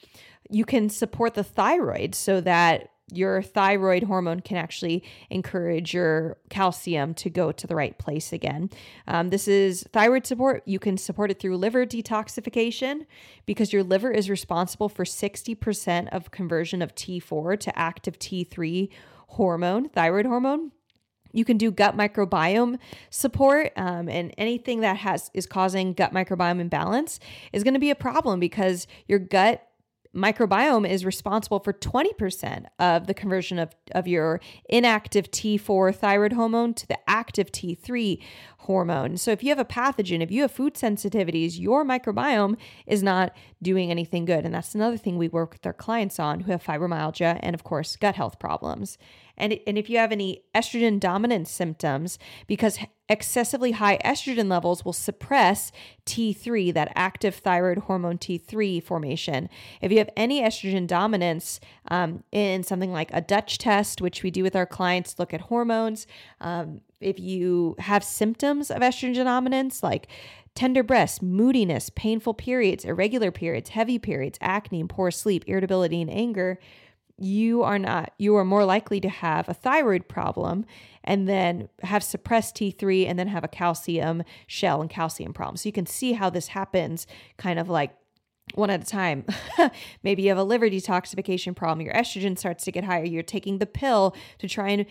[0.50, 7.12] you can support the thyroid so that your thyroid hormone can actually encourage your calcium
[7.14, 8.70] to go to the right place again.
[9.06, 10.62] Um, this is thyroid support.
[10.64, 13.06] You can support it through liver detoxification
[13.44, 18.88] because your liver is responsible for 60% of conversion of T4 to active T3
[19.28, 20.72] hormone, thyroid hormone.
[21.34, 22.78] You can do gut microbiome
[23.10, 27.20] support, um, and anything that has is causing gut microbiome imbalance
[27.52, 29.66] is going to be a problem because your gut
[30.14, 36.72] microbiome is responsible for 20% of the conversion of, of your inactive T4 thyroid hormone
[36.74, 38.22] to the active T3
[38.58, 39.16] hormone.
[39.16, 43.34] So if you have a pathogen, if you have food sensitivities, your microbiome is not
[43.60, 44.44] doing anything good.
[44.44, 47.64] And that's another thing we work with our clients on who have fibromyalgia and, of
[47.64, 48.96] course, gut health problems.
[49.36, 54.92] And, and if you have any estrogen dominant symptoms, because excessively high estrogen levels will
[54.92, 55.72] suppress
[56.06, 59.48] T3, that active thyroid hormone T3 formation.
[59.80, 64.30] If you have any estrogen dominance um, in something like a Dutch test, which we
[64.30, 66.06] do with our clients, look at hormones.
[66.40, 70.08] Um, if you have symptoms of estrogen dominance, like
[70.54, 76.58] tender breasts, moodiness, painful periods, irregular periods, heavy periods, acne, poor sleep, irritability, and anger,
[77.18, 80.64] you are not you are more likely to have a thyroid problem
[81.04, 85.56] and then have suppressed T3 and then have a calcium shell and calcium problem.
[85.56, 87.94] So you can see how this happens kind of like
[88.54, 89.24] one at a time.
[90.02, 91.84] Maybe you have a liver detoxification problem.
[91.84, 93.04] Your estrogen starts to get higher.
[93.04, 94.86] You're taking the pill to try and,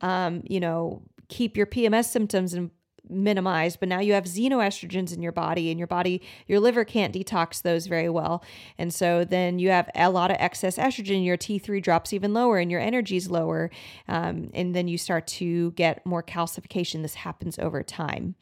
[0.00, 2.70] um, you know, keep your PMS symptoms and
[3.08, 7.14] minimized, but now you have xenoestrogens in your body, and your body, your liver can't
[7.14, 8.42] detox those very well.
[8.78, 12.58] And so then you have a lot of excess estrogen, your T3 drops even lower,
[12.58, 13.70] and your energy is lower.
[14.08, 17.02] Um, and then you start to get more calcification.
[17.02, 18.34] This happens over time.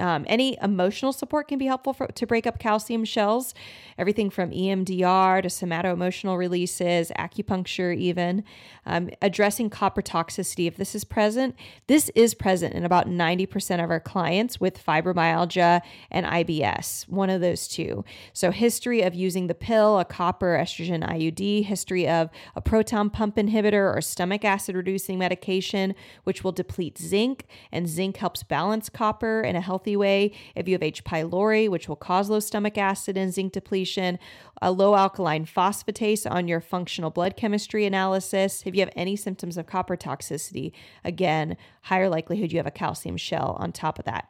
[0.00, 3.54] Um, any emotional support can be helpful for, to break up calcium shells,
[3.96, 8.44] everything from EMDR to somato emotional releases, acupuncture, even.
[8.86, 11.54] Um, addressing copper toxicity, if this is present,
[11.86, 15.80] this is present in about 90% of our clients with fibromyalgia
[16.10, 18.04] and IBS, one of those two.
[18.32, 23.36] So, history of using the pill, a copper estrogen IUD, history of a proton pump
[23.36, 29.40] inhibitor or stomach acid reducing medication, which will deplete zinc, and zinc helps balance copper
[29.40, 30.32] in a healthy healthy way.
[30.56, 31.04] If you have H.
[31.04, 34.18] pylori, which will cause low stomach acid and zinc depletion,
[34.62, 38.62] a low alkaline phosphatase on your functional blood chemistry analysis.
[38.64, 40.72] If you have any symptoms of copper toxicity,
[41.04, 44.28] again, higher likelihood you have a calcium shell on top of that.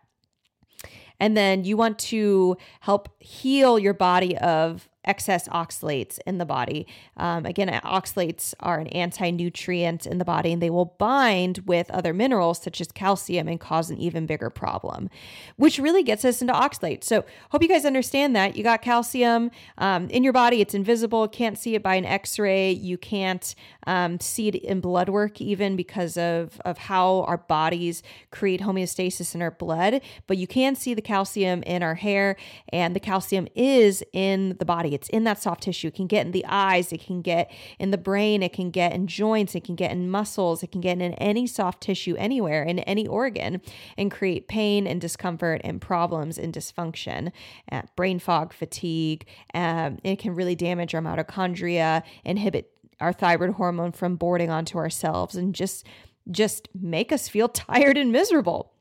[1.21, 6.87] And then you want to help heal your body of excess oxalates in the body.
[7.17, 11.91] Um, again, oxalates are an anti nutrient in the body and they will bind with
[11.91, 15.11] other minerals such as calcium and cause an even bigger problem,
[15.57, 17.05] which really gets us into oxalates.
[17.05, 18.57] So, hope you guys understand that.
[18.57, 22.39] You got calcium um, in your body, it's invisible, can't see it by an x
[22.39, 23.55] ray, you can't
[23.87, 29.35] um, see it in blood work even because of, of how our bodies create homeostasis
[29.35, 32.37] in our blood, but you can see the calcium in our hair,
[32.71, 34.95] and the calcium is in the body.
[34.95, 35.89] It's in that soft tissue.
[35.89, 38.93] It can get in the eyes, it can get in the brain, it can get
[38.93, 42.63] in joints, it can get in muscles, it can get in any soft tissue anywhere,
[42.63, 43.61] in any organ,
[43.97, 47.33] and create pain and discomfort and problems and dysfunction,
[47.71, 49.27] uh, brain fog, fatigue.
[49.55, 55.37] Um, it can really damage our mitochondria, inhibit our thyroid hormone from boarding onto ourselves,
[55.37, 55.87] and just
[56.31, 58.75] just make us feel tired and miserable.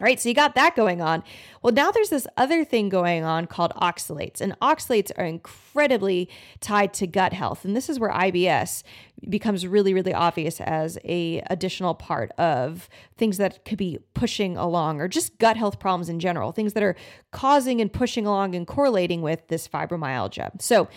[0.00, 1.22] All right, so you got that going on.
[1.60, 6.94] Well, now there's this other thing going on called oxalates, and oxalates are incredibly tied
[6.94, 7.66] to gut health.
[7.66, 8.82] And this is where IBS
[9.28, 15.02] becomes really, really obvious as a additional part of things that could be pushing along,
[15.02, 16.96] or just gut health problems in general, things that are
[17.30, 20.62] causing and pushing along and correlating with this fibromyalgia.
[20.62, 20.88] So,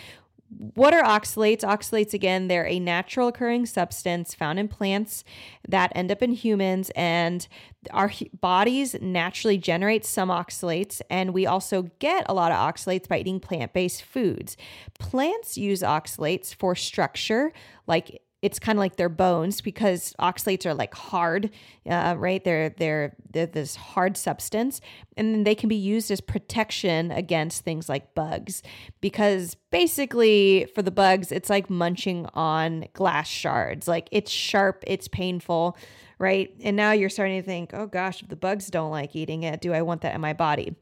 [0.76, 1.62] what are oxalates?
[1.62, 5.24] Oxalates, again, they're a natural occurring substance found in plants
[5.68, 7.48] that end up in humans, and
[7.92, 13.20] our bodies naturally generate some oxalates, and we also get a lot of oxalates by
[13.20, 14.58] eating plant based foods.
[15.00, 17.54] Plants use oxalates for structure,
[17.88, 21.50] like it's kind of like their bones because oxalates are like hard,
[21.90, 22.44] uh, right?
[22.44, 24.82] They're, they're they're this hard substance,
[25.16, 28.62] and then they can be used as protection against things like bugs.
[29.00, 33.88] Because basically, for the bugs, it's like munching on glass shards.
[33.88, 35.78] Like it's sharp, it's painful,
[36.20, 36.54] right?
[36.62, 39.62] And now you're starting to think, oh gosh, if the bugs don't like eating it,
[39.62, 40.76] do I want that in my body?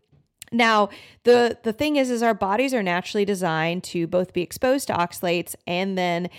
[0.52, 0.90] Now,
[1.24, 4.94] the the thing is is our bodies are naturally designed to both be exposed to
[4.94, 6.30] oxalates and then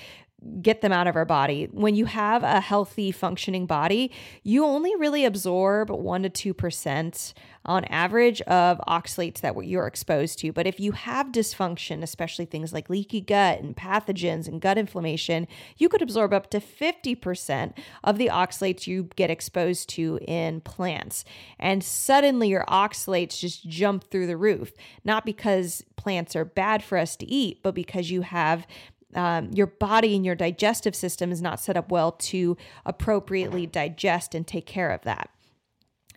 [0.60, 1.68] get them out of our body.
[1.70, 4.10] When you have a healthy, functioning body,
[4.42, 7.32] you only really absorb 1% to 2%
[7.64, 10.52] on average of oxalates that you're exposed to.
[10.52, 15.46] But if you have dysfunction, especially things like leaky gut and pathogens and gut inflammation,
[15.76, 17.72] you could absorb up to 50%
[18.02, 21.24] of the oxalates you get exposed to in plants.
[21.58, 24.72] And suddenly your oxalates just jump through the roof,
[25.04, 28.66] not because plants are bad for us to eat, but because you have
[29.14, 32.56] um, your body and your digestive system is not set up well to
[32.86, 35.30] appropriately digest and take care of that.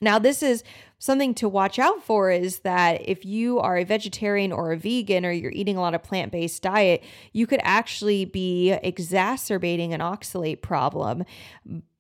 [0.02, 0.64] Now, this is
[1.00, 5.26] something to watch out for is that if you are a vegetarian or a vegan
[5.26, 10.02] or you're eating a lot of plant based diet, you could actually be exacerbating an
[10.02, 11.24] oxalate problem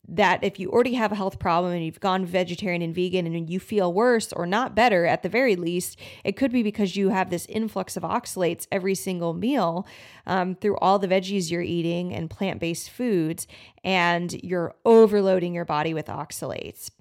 [0.07, 3.49] that if you already have a health problem and you've gone vegetarian and vegan and
[3.49, 7.09] you feel worse or not better at the very least, it could be because you
[7.09, 9.87] have this influx of oxalates every single meal
[10.27, 13.47] um, through all the veggies you're eating and plant based foods,
[13.83, 16.91] and you're overloading your body with oxalates.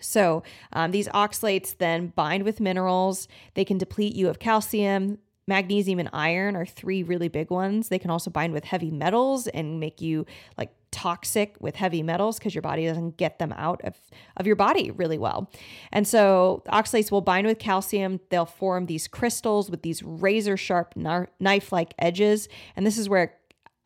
[0.00, 0.42] So,
[0.72, 3.28] um, these oxalates then bind with minerals.
[3.54, 7.88] They can deplete you of calcium, magnesium, and iron are three really big ones.
[7.88, 12.38] They can also bind with heavy metals and make you like toxic with heavy metals
[12.38, 13.96] because your body doesn't get them out of,
[14.36, 15.50] of your body really well.
[15.90, 18.20] And so oxalates will bind with calcium.
[18.30, 22.48] They'll form these crystals with these razor sharp knife like edges.
[22.76, 23.34] And this is where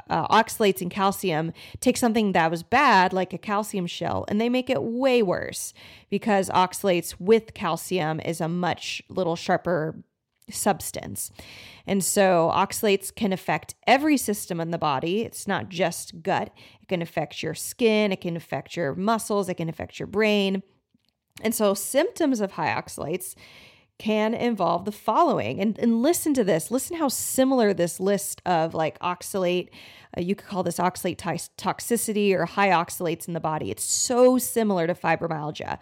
[0.08, 4.48] uh, oxalates and calcium take something that was bad, like a calcium shell, and they
[4.48, 5.72] make it way worse
[6.10, 9.96] because oxalates with calcium is a much little sharper
[10.50, 11.30] substance.
[11.86, 15.22] And so oxalates can affect every system in the body.
[15.22, 16.50] It's not just gut.
[16.82, 20.62] It can affect your skin, it can affect your muscles, it can affect your brain.
[21.42, 23.34] And so symptoms of high oxalates
[23.98, 25.60] can involve the following.
[25.60, 26.70] And, and listen to this.
[26.70, 29.70] Listen how similar this list of like oxalate,
[30.16, 33.70] uh, you could call this oxalate t- toxicity or high oxalates in the body.
[33.70, 35.78] It's so similar to fibromyalgia.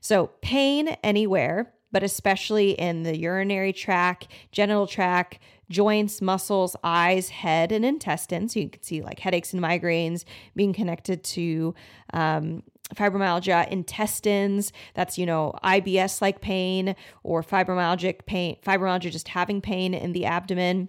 [0.00, 5.38] So, pain anywhere, but especially in the urinary tract, genital tract,
[5.70, 8.56] joints, muscles, eyes, head, and intestines.
[8.56, 10.24] You can see like headaches and migraines
[10.54, 11.74] being connected to
[12.12, 12.62] um,
[12.94, 14.72] fibromyalgia, intestines.
[14.94, 20.24] That's, you know, IBS like pain or fibromyalgic pain, fibromyalgia just having pain in the
[20.26, 20.88] abdomen.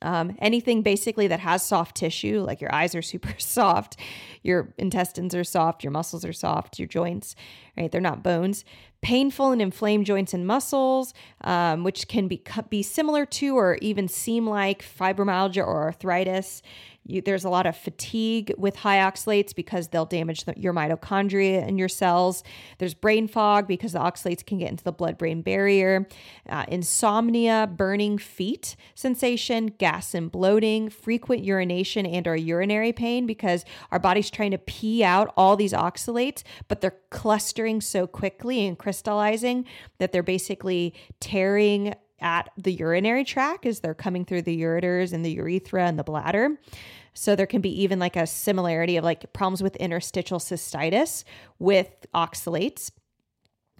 [0.00, 3.96] Um, anything basically that has soft tissue, like your eyes are super soft,
[4.42, 7.36] your intestines are soft, your muscles are soft, your joints,
[7.76, 7.90] right?
[7.90, 8.64] They're not bones.
[9.02, 14.06] Painful and inflamed joints and muscles, um, which can be be similar to or even
[14.06, 16.62] seem like fibromyalgia or arthritis.
[17.04, 21.66] You, there's a lot of fatigue with high oxalates because they'll damage the, your mitochondria
[21.66, 22.44] and your cells.
[22.78, 26.06] There's brain fog because the oxalates can get into the blood brain barrier.
[26.48, 33.64] Uh, insomnia, burning feet sensation, gas and bloating, frequent urination and or urinary pain because
[33.90, 38.78] our body's trying to pee out all these oxalates, but they're clustering so quickly and
[38.78, 39.64] crystallizing
[39.98, 45.24] that they're basically tearing at the urinary tract as they're coming through the ureters and
[45.24, 46.58] the urethra and the bladder.
[47.14, 51.24] So there can be even like a similarity of like problems with interstitial cystitis
[51.58, 52.90] with oxalates.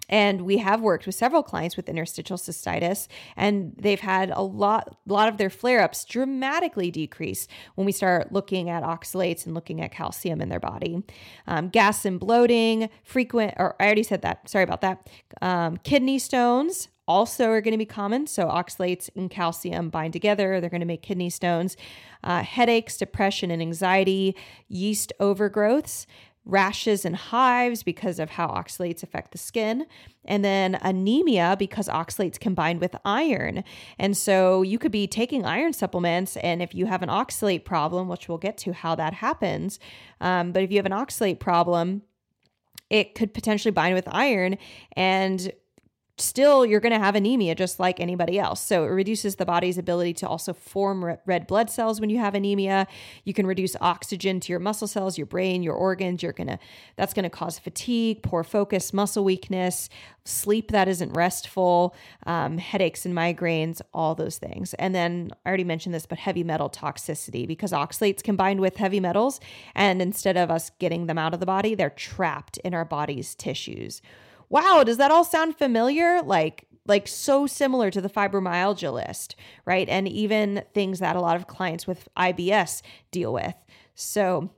[0.09, 4.97] And we have worked with several clients with interstitial cystitis, and they've had a lot,
[5.09, 9.81] a lot of their flare-ups dramatically decrease when we start looking at oxalates and looking
[9.81, 11.03] at calcium in their body.
[11.47, 14.51] Um, gas and bloating, frequent, or I already said that.
[14.51, 15.09] Sorry about that.
[15.41, 18.27] Um, kidney stones, also are going to be common.
[18.27, 21.77] So, oxalates and calcium bind together, they're going to make kidney stones.
[22.23, 24.37] Uh, headaches, depression, and anxiety,
[24.69, 26.07] yeast overgrowths,
[26.45, 29.87] rashes and hives because of how oxalates affect the skin,
[30.25, 33.65] and then anemia because oxalates combined with iron.
[33.99, 38.09] And so, you could be taking iron supplements, and if you have an oxalate problem,
[38.09, 39.79] which we'll get to how that happens,
[40.21, 42.03] um, but if you have an oxalate problem,
[42.91, 44.59] it could potentially bind with iron
[44.95, 45.51] and
[46.23, 48.61] still you're going to have anemia just like anybody else.
[48.61, 52.35] So it reduces the body's ability to also form red blood cells when you have
[52.35, 52.87] anemia.
[53.25, 56.23] You can reduce oxygen to your muscle cells, your brain, your organs.
[56.23, 56.59] You're going to
[56.97, 59.89] that's going to cause fatigue, poor focus, muscle weakness,
[60.25, 61.95] sleep that isn't restful,
[62.27, 64.75] um, headaches and migraines, all those things.
[64.75, 69.01] And then I already mentioned this, but heavy metal toxicity because oxalates combined with heavy
[69.01, 69.41] metals
[69.75, 73.35] and instead of us getting them out of the body, they're trapped in our body's
[73.35, 74.01] tissues
[74.53, 76.23] wow, does that all sound familiar?
[76.23, 79.35] Like, like so similar to the fibromyalgia list,
[79.65, 79.89] right?
[79.89, 83.55] And even things that a lot of clients with IBS deal with.
[83.95, 84.51] So,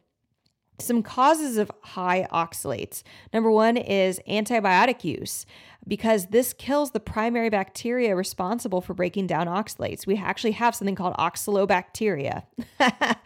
[0.80, 3.05] some causes of high oxalates.
[3.32, 5.47] Number one is antibiotic use.
[5.87, 10.07] Because this kills the primary bacteria responsible for breaking down oxalates.
[10.07, 12.45] We actually have something called oxalobacteria.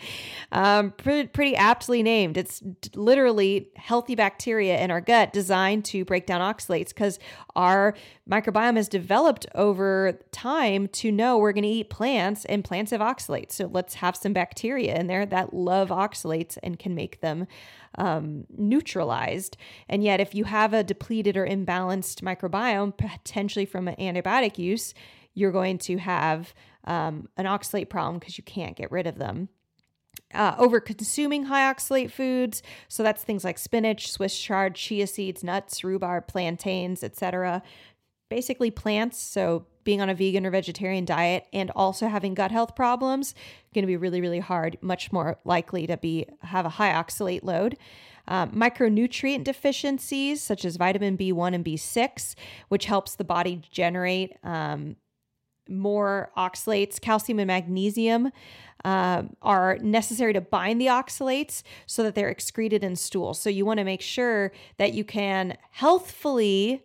[0.53, 2.37] um, pretty, pretty aptly named.
[2.37, 2.63] It's
[2.95, 7.19] literally healthy bacteria in our gut designed to break down oxalates because
[7.55, 7.95] our
[8.29, 13.01] microbiome has developed over time to know we're going to eat plants and plants have
[13.01, 13.53] oxalates.
[13.53, 17.47] So let's have some bacteria in there that love oxalates and can make them
[17.99, 19.59] um, neutralized.
[19.89, 24.95] And yet, if you have a depleted or imbalanced microbiome, potentially from an antibiotic use,
[25.35, 29.51] you're going to have um, an oxalate problem because you can't get rid of them.
[30.35, 35.43] Uh, over consuming high oxalate foods, so that's things like spinach, Swiss chard, chia seeds,
[35.43, 37.63] nuts, rhubarb, plantains, etc.
[38.29, 42.77] Basically plants, so being on a vegan or vegetarian diet and also having gut health
[42.77, 43.35] problems
[43.73, 47.43] going to be really really hard much more likely to be have a high oxalate
[47.43, 47.79] load.
[48.27, 52.35] Um, micronutrient deficiencies such as vitamin b1 and b6
[52.69, 54.97] which helps the body generate um,
[55.69, 57.01] more oxalates.
[57.01, 58.31] Calcium and magnesium
[58.85, 63.35] um, are necessary to bind the oxalates so that they're excreted in stool.
[63.35, 66.83] So you want to make sure that you can healthfully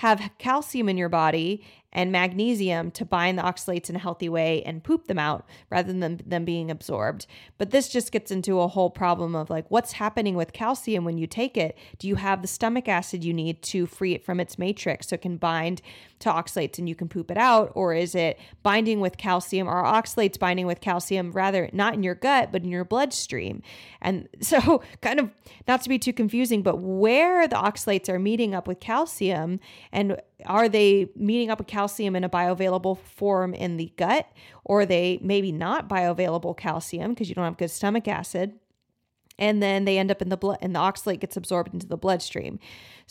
[0.00, 1.62] have calcium in your body
[1.92, 5.92] and magnesium to bind the oxalates in a healthy way and poop them out rather
[5.92, 7.26] than them being absorbed.
[7.58, 11.18] But this just gets into a whole problem of like what's happening with calcium when
[11.18, 11.76] you take it?
[11.98, 15.14] Do you have the stomach acid you need to free it from its matrix so
[15.14, 15.82] it can bind
[16.20, 17.72] to oxalates and you can poop it out?
[17.74, 22.14] Or is it binding with calcium or oxalates binding with calcium rather not in your
[22.14, 23.62] gut but in your bloodstream?
[24.00, 25.30] And so, kind of
[25.66, 29.60] not to be too confusing, but where the oxalates are meeting up with calcium
[29.92, 34.30] and are they meeting up with calcium in a bioavailable form in the gut
[34.64, 38.59] or are they maybe not bioavailable calcium because you don't have good stomach acid
[39.40, 41.96] and then they end up in the blood and the oxalate gets absorbed into the
[41.96, 42.60] bloodstream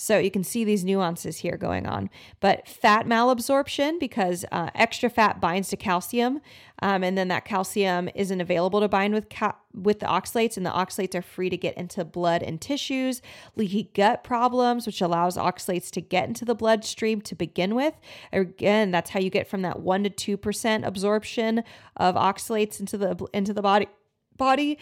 [0.02, 2.10] so you can see these nuances here going on.
[2.40, 6.40] But fat malabsorption, because uh, extra fat binds to calcium,
[6.82, 10.66] um, and then that calcium isn't available to bind with ca- with the oxalates, and
[10.66, 13.22] the oxalates are free to get into blood and tissues.
[13.58, 17.96] Leaky gut problems, which allows oxalates to get into the bloodstream to begin with.
[18.32, 21.62] Again, that's how you get from that one to two percent absorption
[21.98, 23.90] of oxalates into the into the body
[24.38, 24.80] body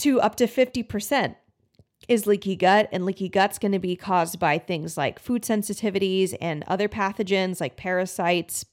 [0.00, 1.36] to up to 50%
[2.08, 6.34] is leaky gut, and leaky gut's going to be caused by things like food sensitivities
[6.40, 8.64] and other pathogens like parasites,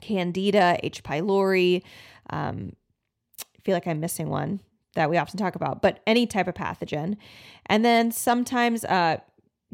[0.00, 1.02] candida, H.
[1.02, 1.82] pylori.
[2.30, 2.72] Um,
[3.40, 4.60] I feel like I'm missing one
[4.94, 7.16] that we often talk about, but any type of pathogen.
[7.66, 9.18] And then sometimes uh,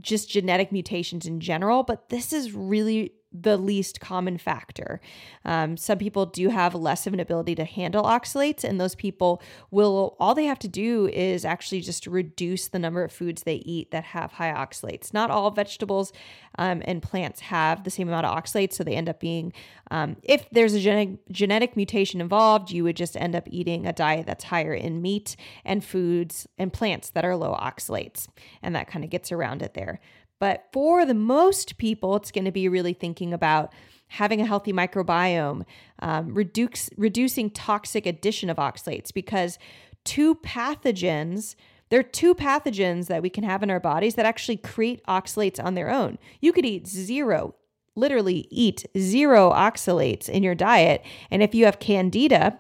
[0.01, 5.01] just genetic mutations in general, but this is really the least common factor.
[5.45, 9.43] Um, some people do have less of an ability to handle oxalates, and those people
[9.71, 13.57] will, all they have to do is actually just reduce the number of foods they
[13.57, 15.13] eat that have high oxalates.
[15.13, 16.13] Not all vegetables
[16.59, 19.53] um, and plants have the same amount of oxalates, so they end up being,
[19.91, 23.93] um, if there's a genetic, genetic mutation involved, you would just end up eating a
[23.93, 28.29] diet that's higher in meat and foods and plants that are low oxalates.
[28.63, 30.01] And that kind of gets around it there.
[30.39, 33.73] But for the most people, it's going to be really thinking about
[34.09, 35.65] having a healthy microbiome,
[36.01, 39.59] um, reduce, reducing toxic addition of oxalates because
[40.05, 41.55] two pathogens.
[41.91, 45.63] There are two pathogens that we can have in our bodies that actually create oxalates
[45.63, 46.19] on their own.
[46.41, 47.55] You could eat zero,
[47.97, 51.03] literally eat zero oxalates in your diet.
[51.31, 52.59] And if you have candida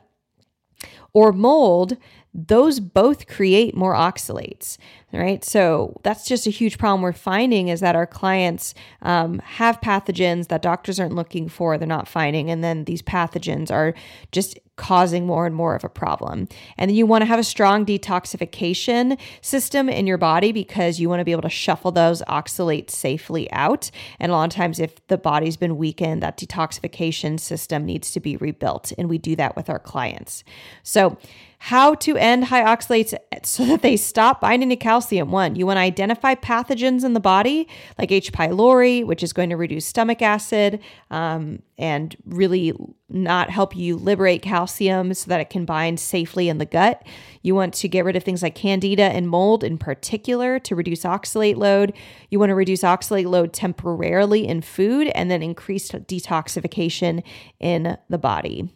[1.12, 1.96] or mold,
[2.32, 4.78] those both create more oxalates
[5.12, 5.42] right?
[5.44, 10.48] So that's just a huge problem we're finding is that our clients um, have pathogens
[10.48, 13.94] that doctors aren't looking for they're not finding and then these pathogens are
[14.32, 16.48] just causing more and more of a problem.
[16.78, 21.08] And then you want to have a strong detoxification system in your body because you
[21.08, 23.90] want to be able to shuffle those oxalates safely out.
[24.18, 28.20] And a lot of times if the body's been weakened that detoxification system needs to
[28.20, 30.44] be rebuilt and we do that with our clients.
[30.82, 31.18] So
[31.58, 34.97] how to end high oxalates so that they stop binding to calcium.
[34.98, 37.68] Calcium one, you want to identify pathogens in the body
[38.00, 38.32] like H.
[38.32, 40.80] pylori, which is going to reduce stomach acid
[41.12, 42.72] um, and really
[43.08, 47.06] not help you liberate calcium so that it can bind safely in the gut.
[47.42, 51.04] You want to get rid of things like candida and mold in particular to reduce
[51.04, 51.92] oxalate load.
[52.28, 57.22] You want to reduce oxalate load temporarily in food and then increase detoxification
[57.60, 58.68] in the body.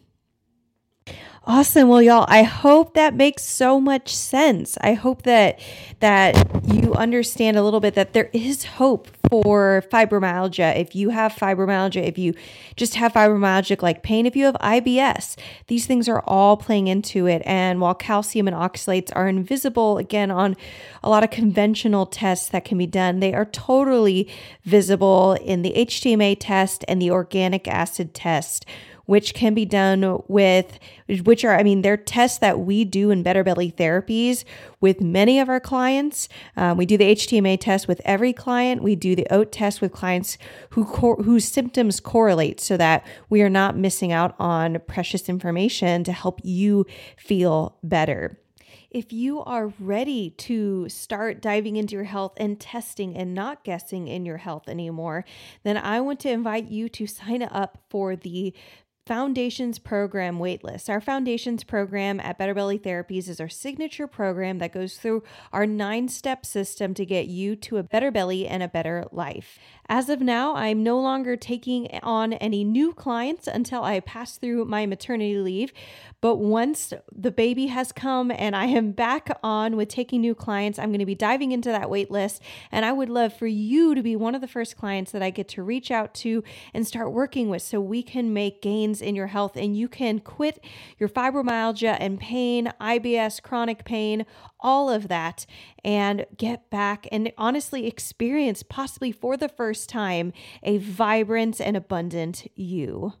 [1.45, 1.89] Awesome.
[1.89, 4.77] Well, y'all, I hope that makes so much sense.
[4.79, 5.59] I hope that
[5.99, 6.37] that
[6.73, 10.77] you understand a little bit that there is hope for fibromyalgia.
[10.79, 12.33] If you have fibromyalgia, if you
[12.77, 15.37] just have fibromyalgic like pain, if you have IBS,
[15.67, 17.41] these things are all playing into it.
[17.45, 20.55] And while calcium and oxalates are invisible again on
[21.03, 24.29] a lot of conventional tests that can be done, they are totally
[24.63, 28.65] visible in the HTMA test and the organic acid test
[29.05, 30.79] which can be done with,
[31.23, 34.43] which are, I mean, they're tests that we do in Better Belly therapies
[34.79, 36.29] with many of our clients.
[36.55, 38.83] Um, we do the HTMA test with every client.
[38.83, 40.37] We do the OAT test with clients
[40.71, 46.11] who whose symptoms correlate so that we are not missing out on precious information to
[46.11, 46.85] help you
[47.17, 48.39] feel better.
[48.93, 54.07] If you are ready to start diving into your health and testing and not guessing
[54.07, 55.25] in your health anymore,
[55.63, 58.53] then I want to invite you to sign up for the
[59.05, 60.87] Foundations Program waitlist.
[60.87, 65.65] Our Foundations Program at Better Belly Therapies is our signature program that goes through our
[65.65, 69.59] nine step system to get you to a better belly and a better life.
[69.89, 74.63] As of now, I'm no longer taking on any new clients until I pass through
[74.63, 75.73] my maternity leave.
[76.21, 80.79] But once the baby has come and I am back on with taking new clients,
[80.79, 82.41] I'm going to be diving into that wait list.
[82.71, 85.29] And I would love for you to be one of the first clients that I
[85.29, 86.41] get to reach out to
[86.73, 90.19] and start working with so we can make gains in your health and you can
[90.19, 90.63] quit
[90.97, 94.25] your fibromyalgia and pain, IBS, chronic pain,
[94.59, 95.45] all of that,
[95.83, 100.33] and get back and honestly experience, possibly for the first time,
[100.63, 103.13] a vibrant and abundant you.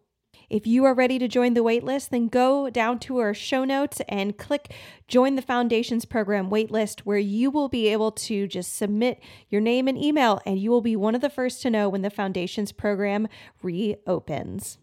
[0.53, 4.01] If you are ready to join the waitlist, then go down to our show notes
[4.07, 4.71] and click
[5.07, 9.19] Join the Foundations Program waitlist, where you will be able to just submit
[9.49, 12.03] your name and email, and you will be one of the first to know when
[12.03, 13.27] the Foundations Program
[13.63, 14.77] reopens.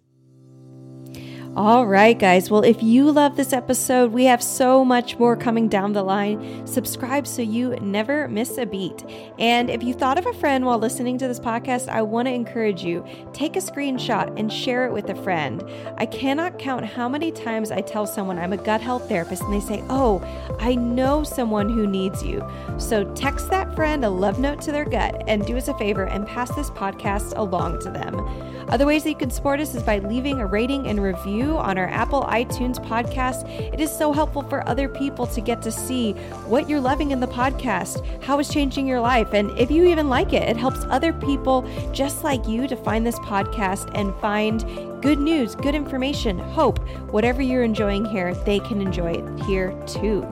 [1.57, 2.49] All right, guys.
[2.49, 6.65] Well, if you love this episode, we have so much more coming down the line.
[6.65, 9.05] Subscribe so you never miss a beat.
[9.37, 12.33] And if you thought of a friend while listening to this podcast, I want to
[12.33, 15.69] encourage you take a screenshot and share it with a friend.
[15.99, 19.53] I cannot count how many times I tell someone I'm a gut health therapist and
[19.53, 20.23] they say, Oh,
[20.61, 22.49] I know someone who needs you.
[22.79, 26.05] So text that friend a love note to their gut and do us a favor
[26.05, 28.60] and pass this podcast along to them.
[28.71, 31.77] Other ways that you can support us is by leaving a rating and review on
[31.77, 33.49] our Apple iTunes podcast.
[33.73, 36.13] It is so helpful for other people to get to see
[36.47, 40.09] what you're loving in the podcast, how it's changing your life, and if you even
[40.09, 44.63] like it, it helps other people just like you to find this podcast and find
[45.01, 46.79] good news, good information, hope,
[47.11, 50.23] whatever you're enjoying here, they can enjoy it here too.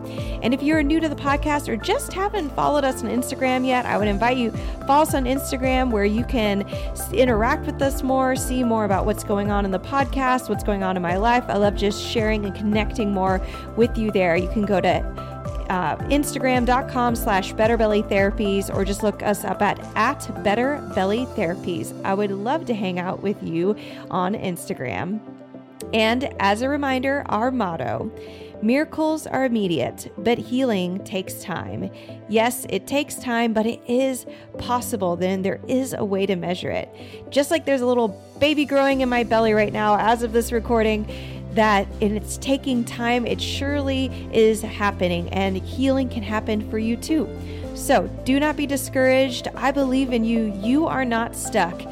[0.42, 3.86] And if you're new to the podcast or just haven't followed us on Instagram yet,
[3.86, 4.50] I would invite you
[4.86, 6.66] follow us on Instagram where you can
[7.12, 10.82] interact with us more, see more about what's going on in the podcast, what's going
[10.82, 11.44] on in my life.
[11.48, 13.40] I love just sharing and connecting more
[13.76, 14.36] with you there.
[14.36, 15.27] You can go to
[15.68, 22.64] uh, instagram.com slash betterbellytherapies or just look us up at at betterbellytherapies i would love
[22.64, 23.76] to hang out with you
[24.10, 25.20] on instagram
[25.92, 28.10] and as a reminder our motto
[28.60, 31.90] Miracles are immediate, but healing takes time.
[32.28, 34.26] Yes, it takes time, but it is
[34.58, 35.14] possible.
[35.14, 36.92] Then there is a way to measure it.
[37.30, 38.08] Just like there's a little
[38.40, 41.06] baby growing in my belly right now as of this recording,
[41.58, 46.96] that and it's taking time, it surely is happening, and healing can happen for you
[46.96, 47.28] too.
[47.74, 49.48] So do not be discouraged.
[49.54, 50.52] I believe in you.
[50.62, 51.82] You are not stuck.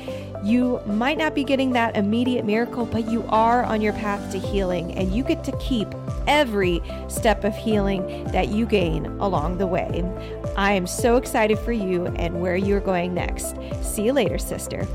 [0.45, 4.39] You might not be getting that immediate miracle, but you are on your path to
[4.39, 5.89] healing, and you get to keep
[6.29, 10.05] every step of healing that you gain along the way.
[10.57, 13.57] I am so excited for you and where you're going next.
[13.83, 14.87] See you later, sister.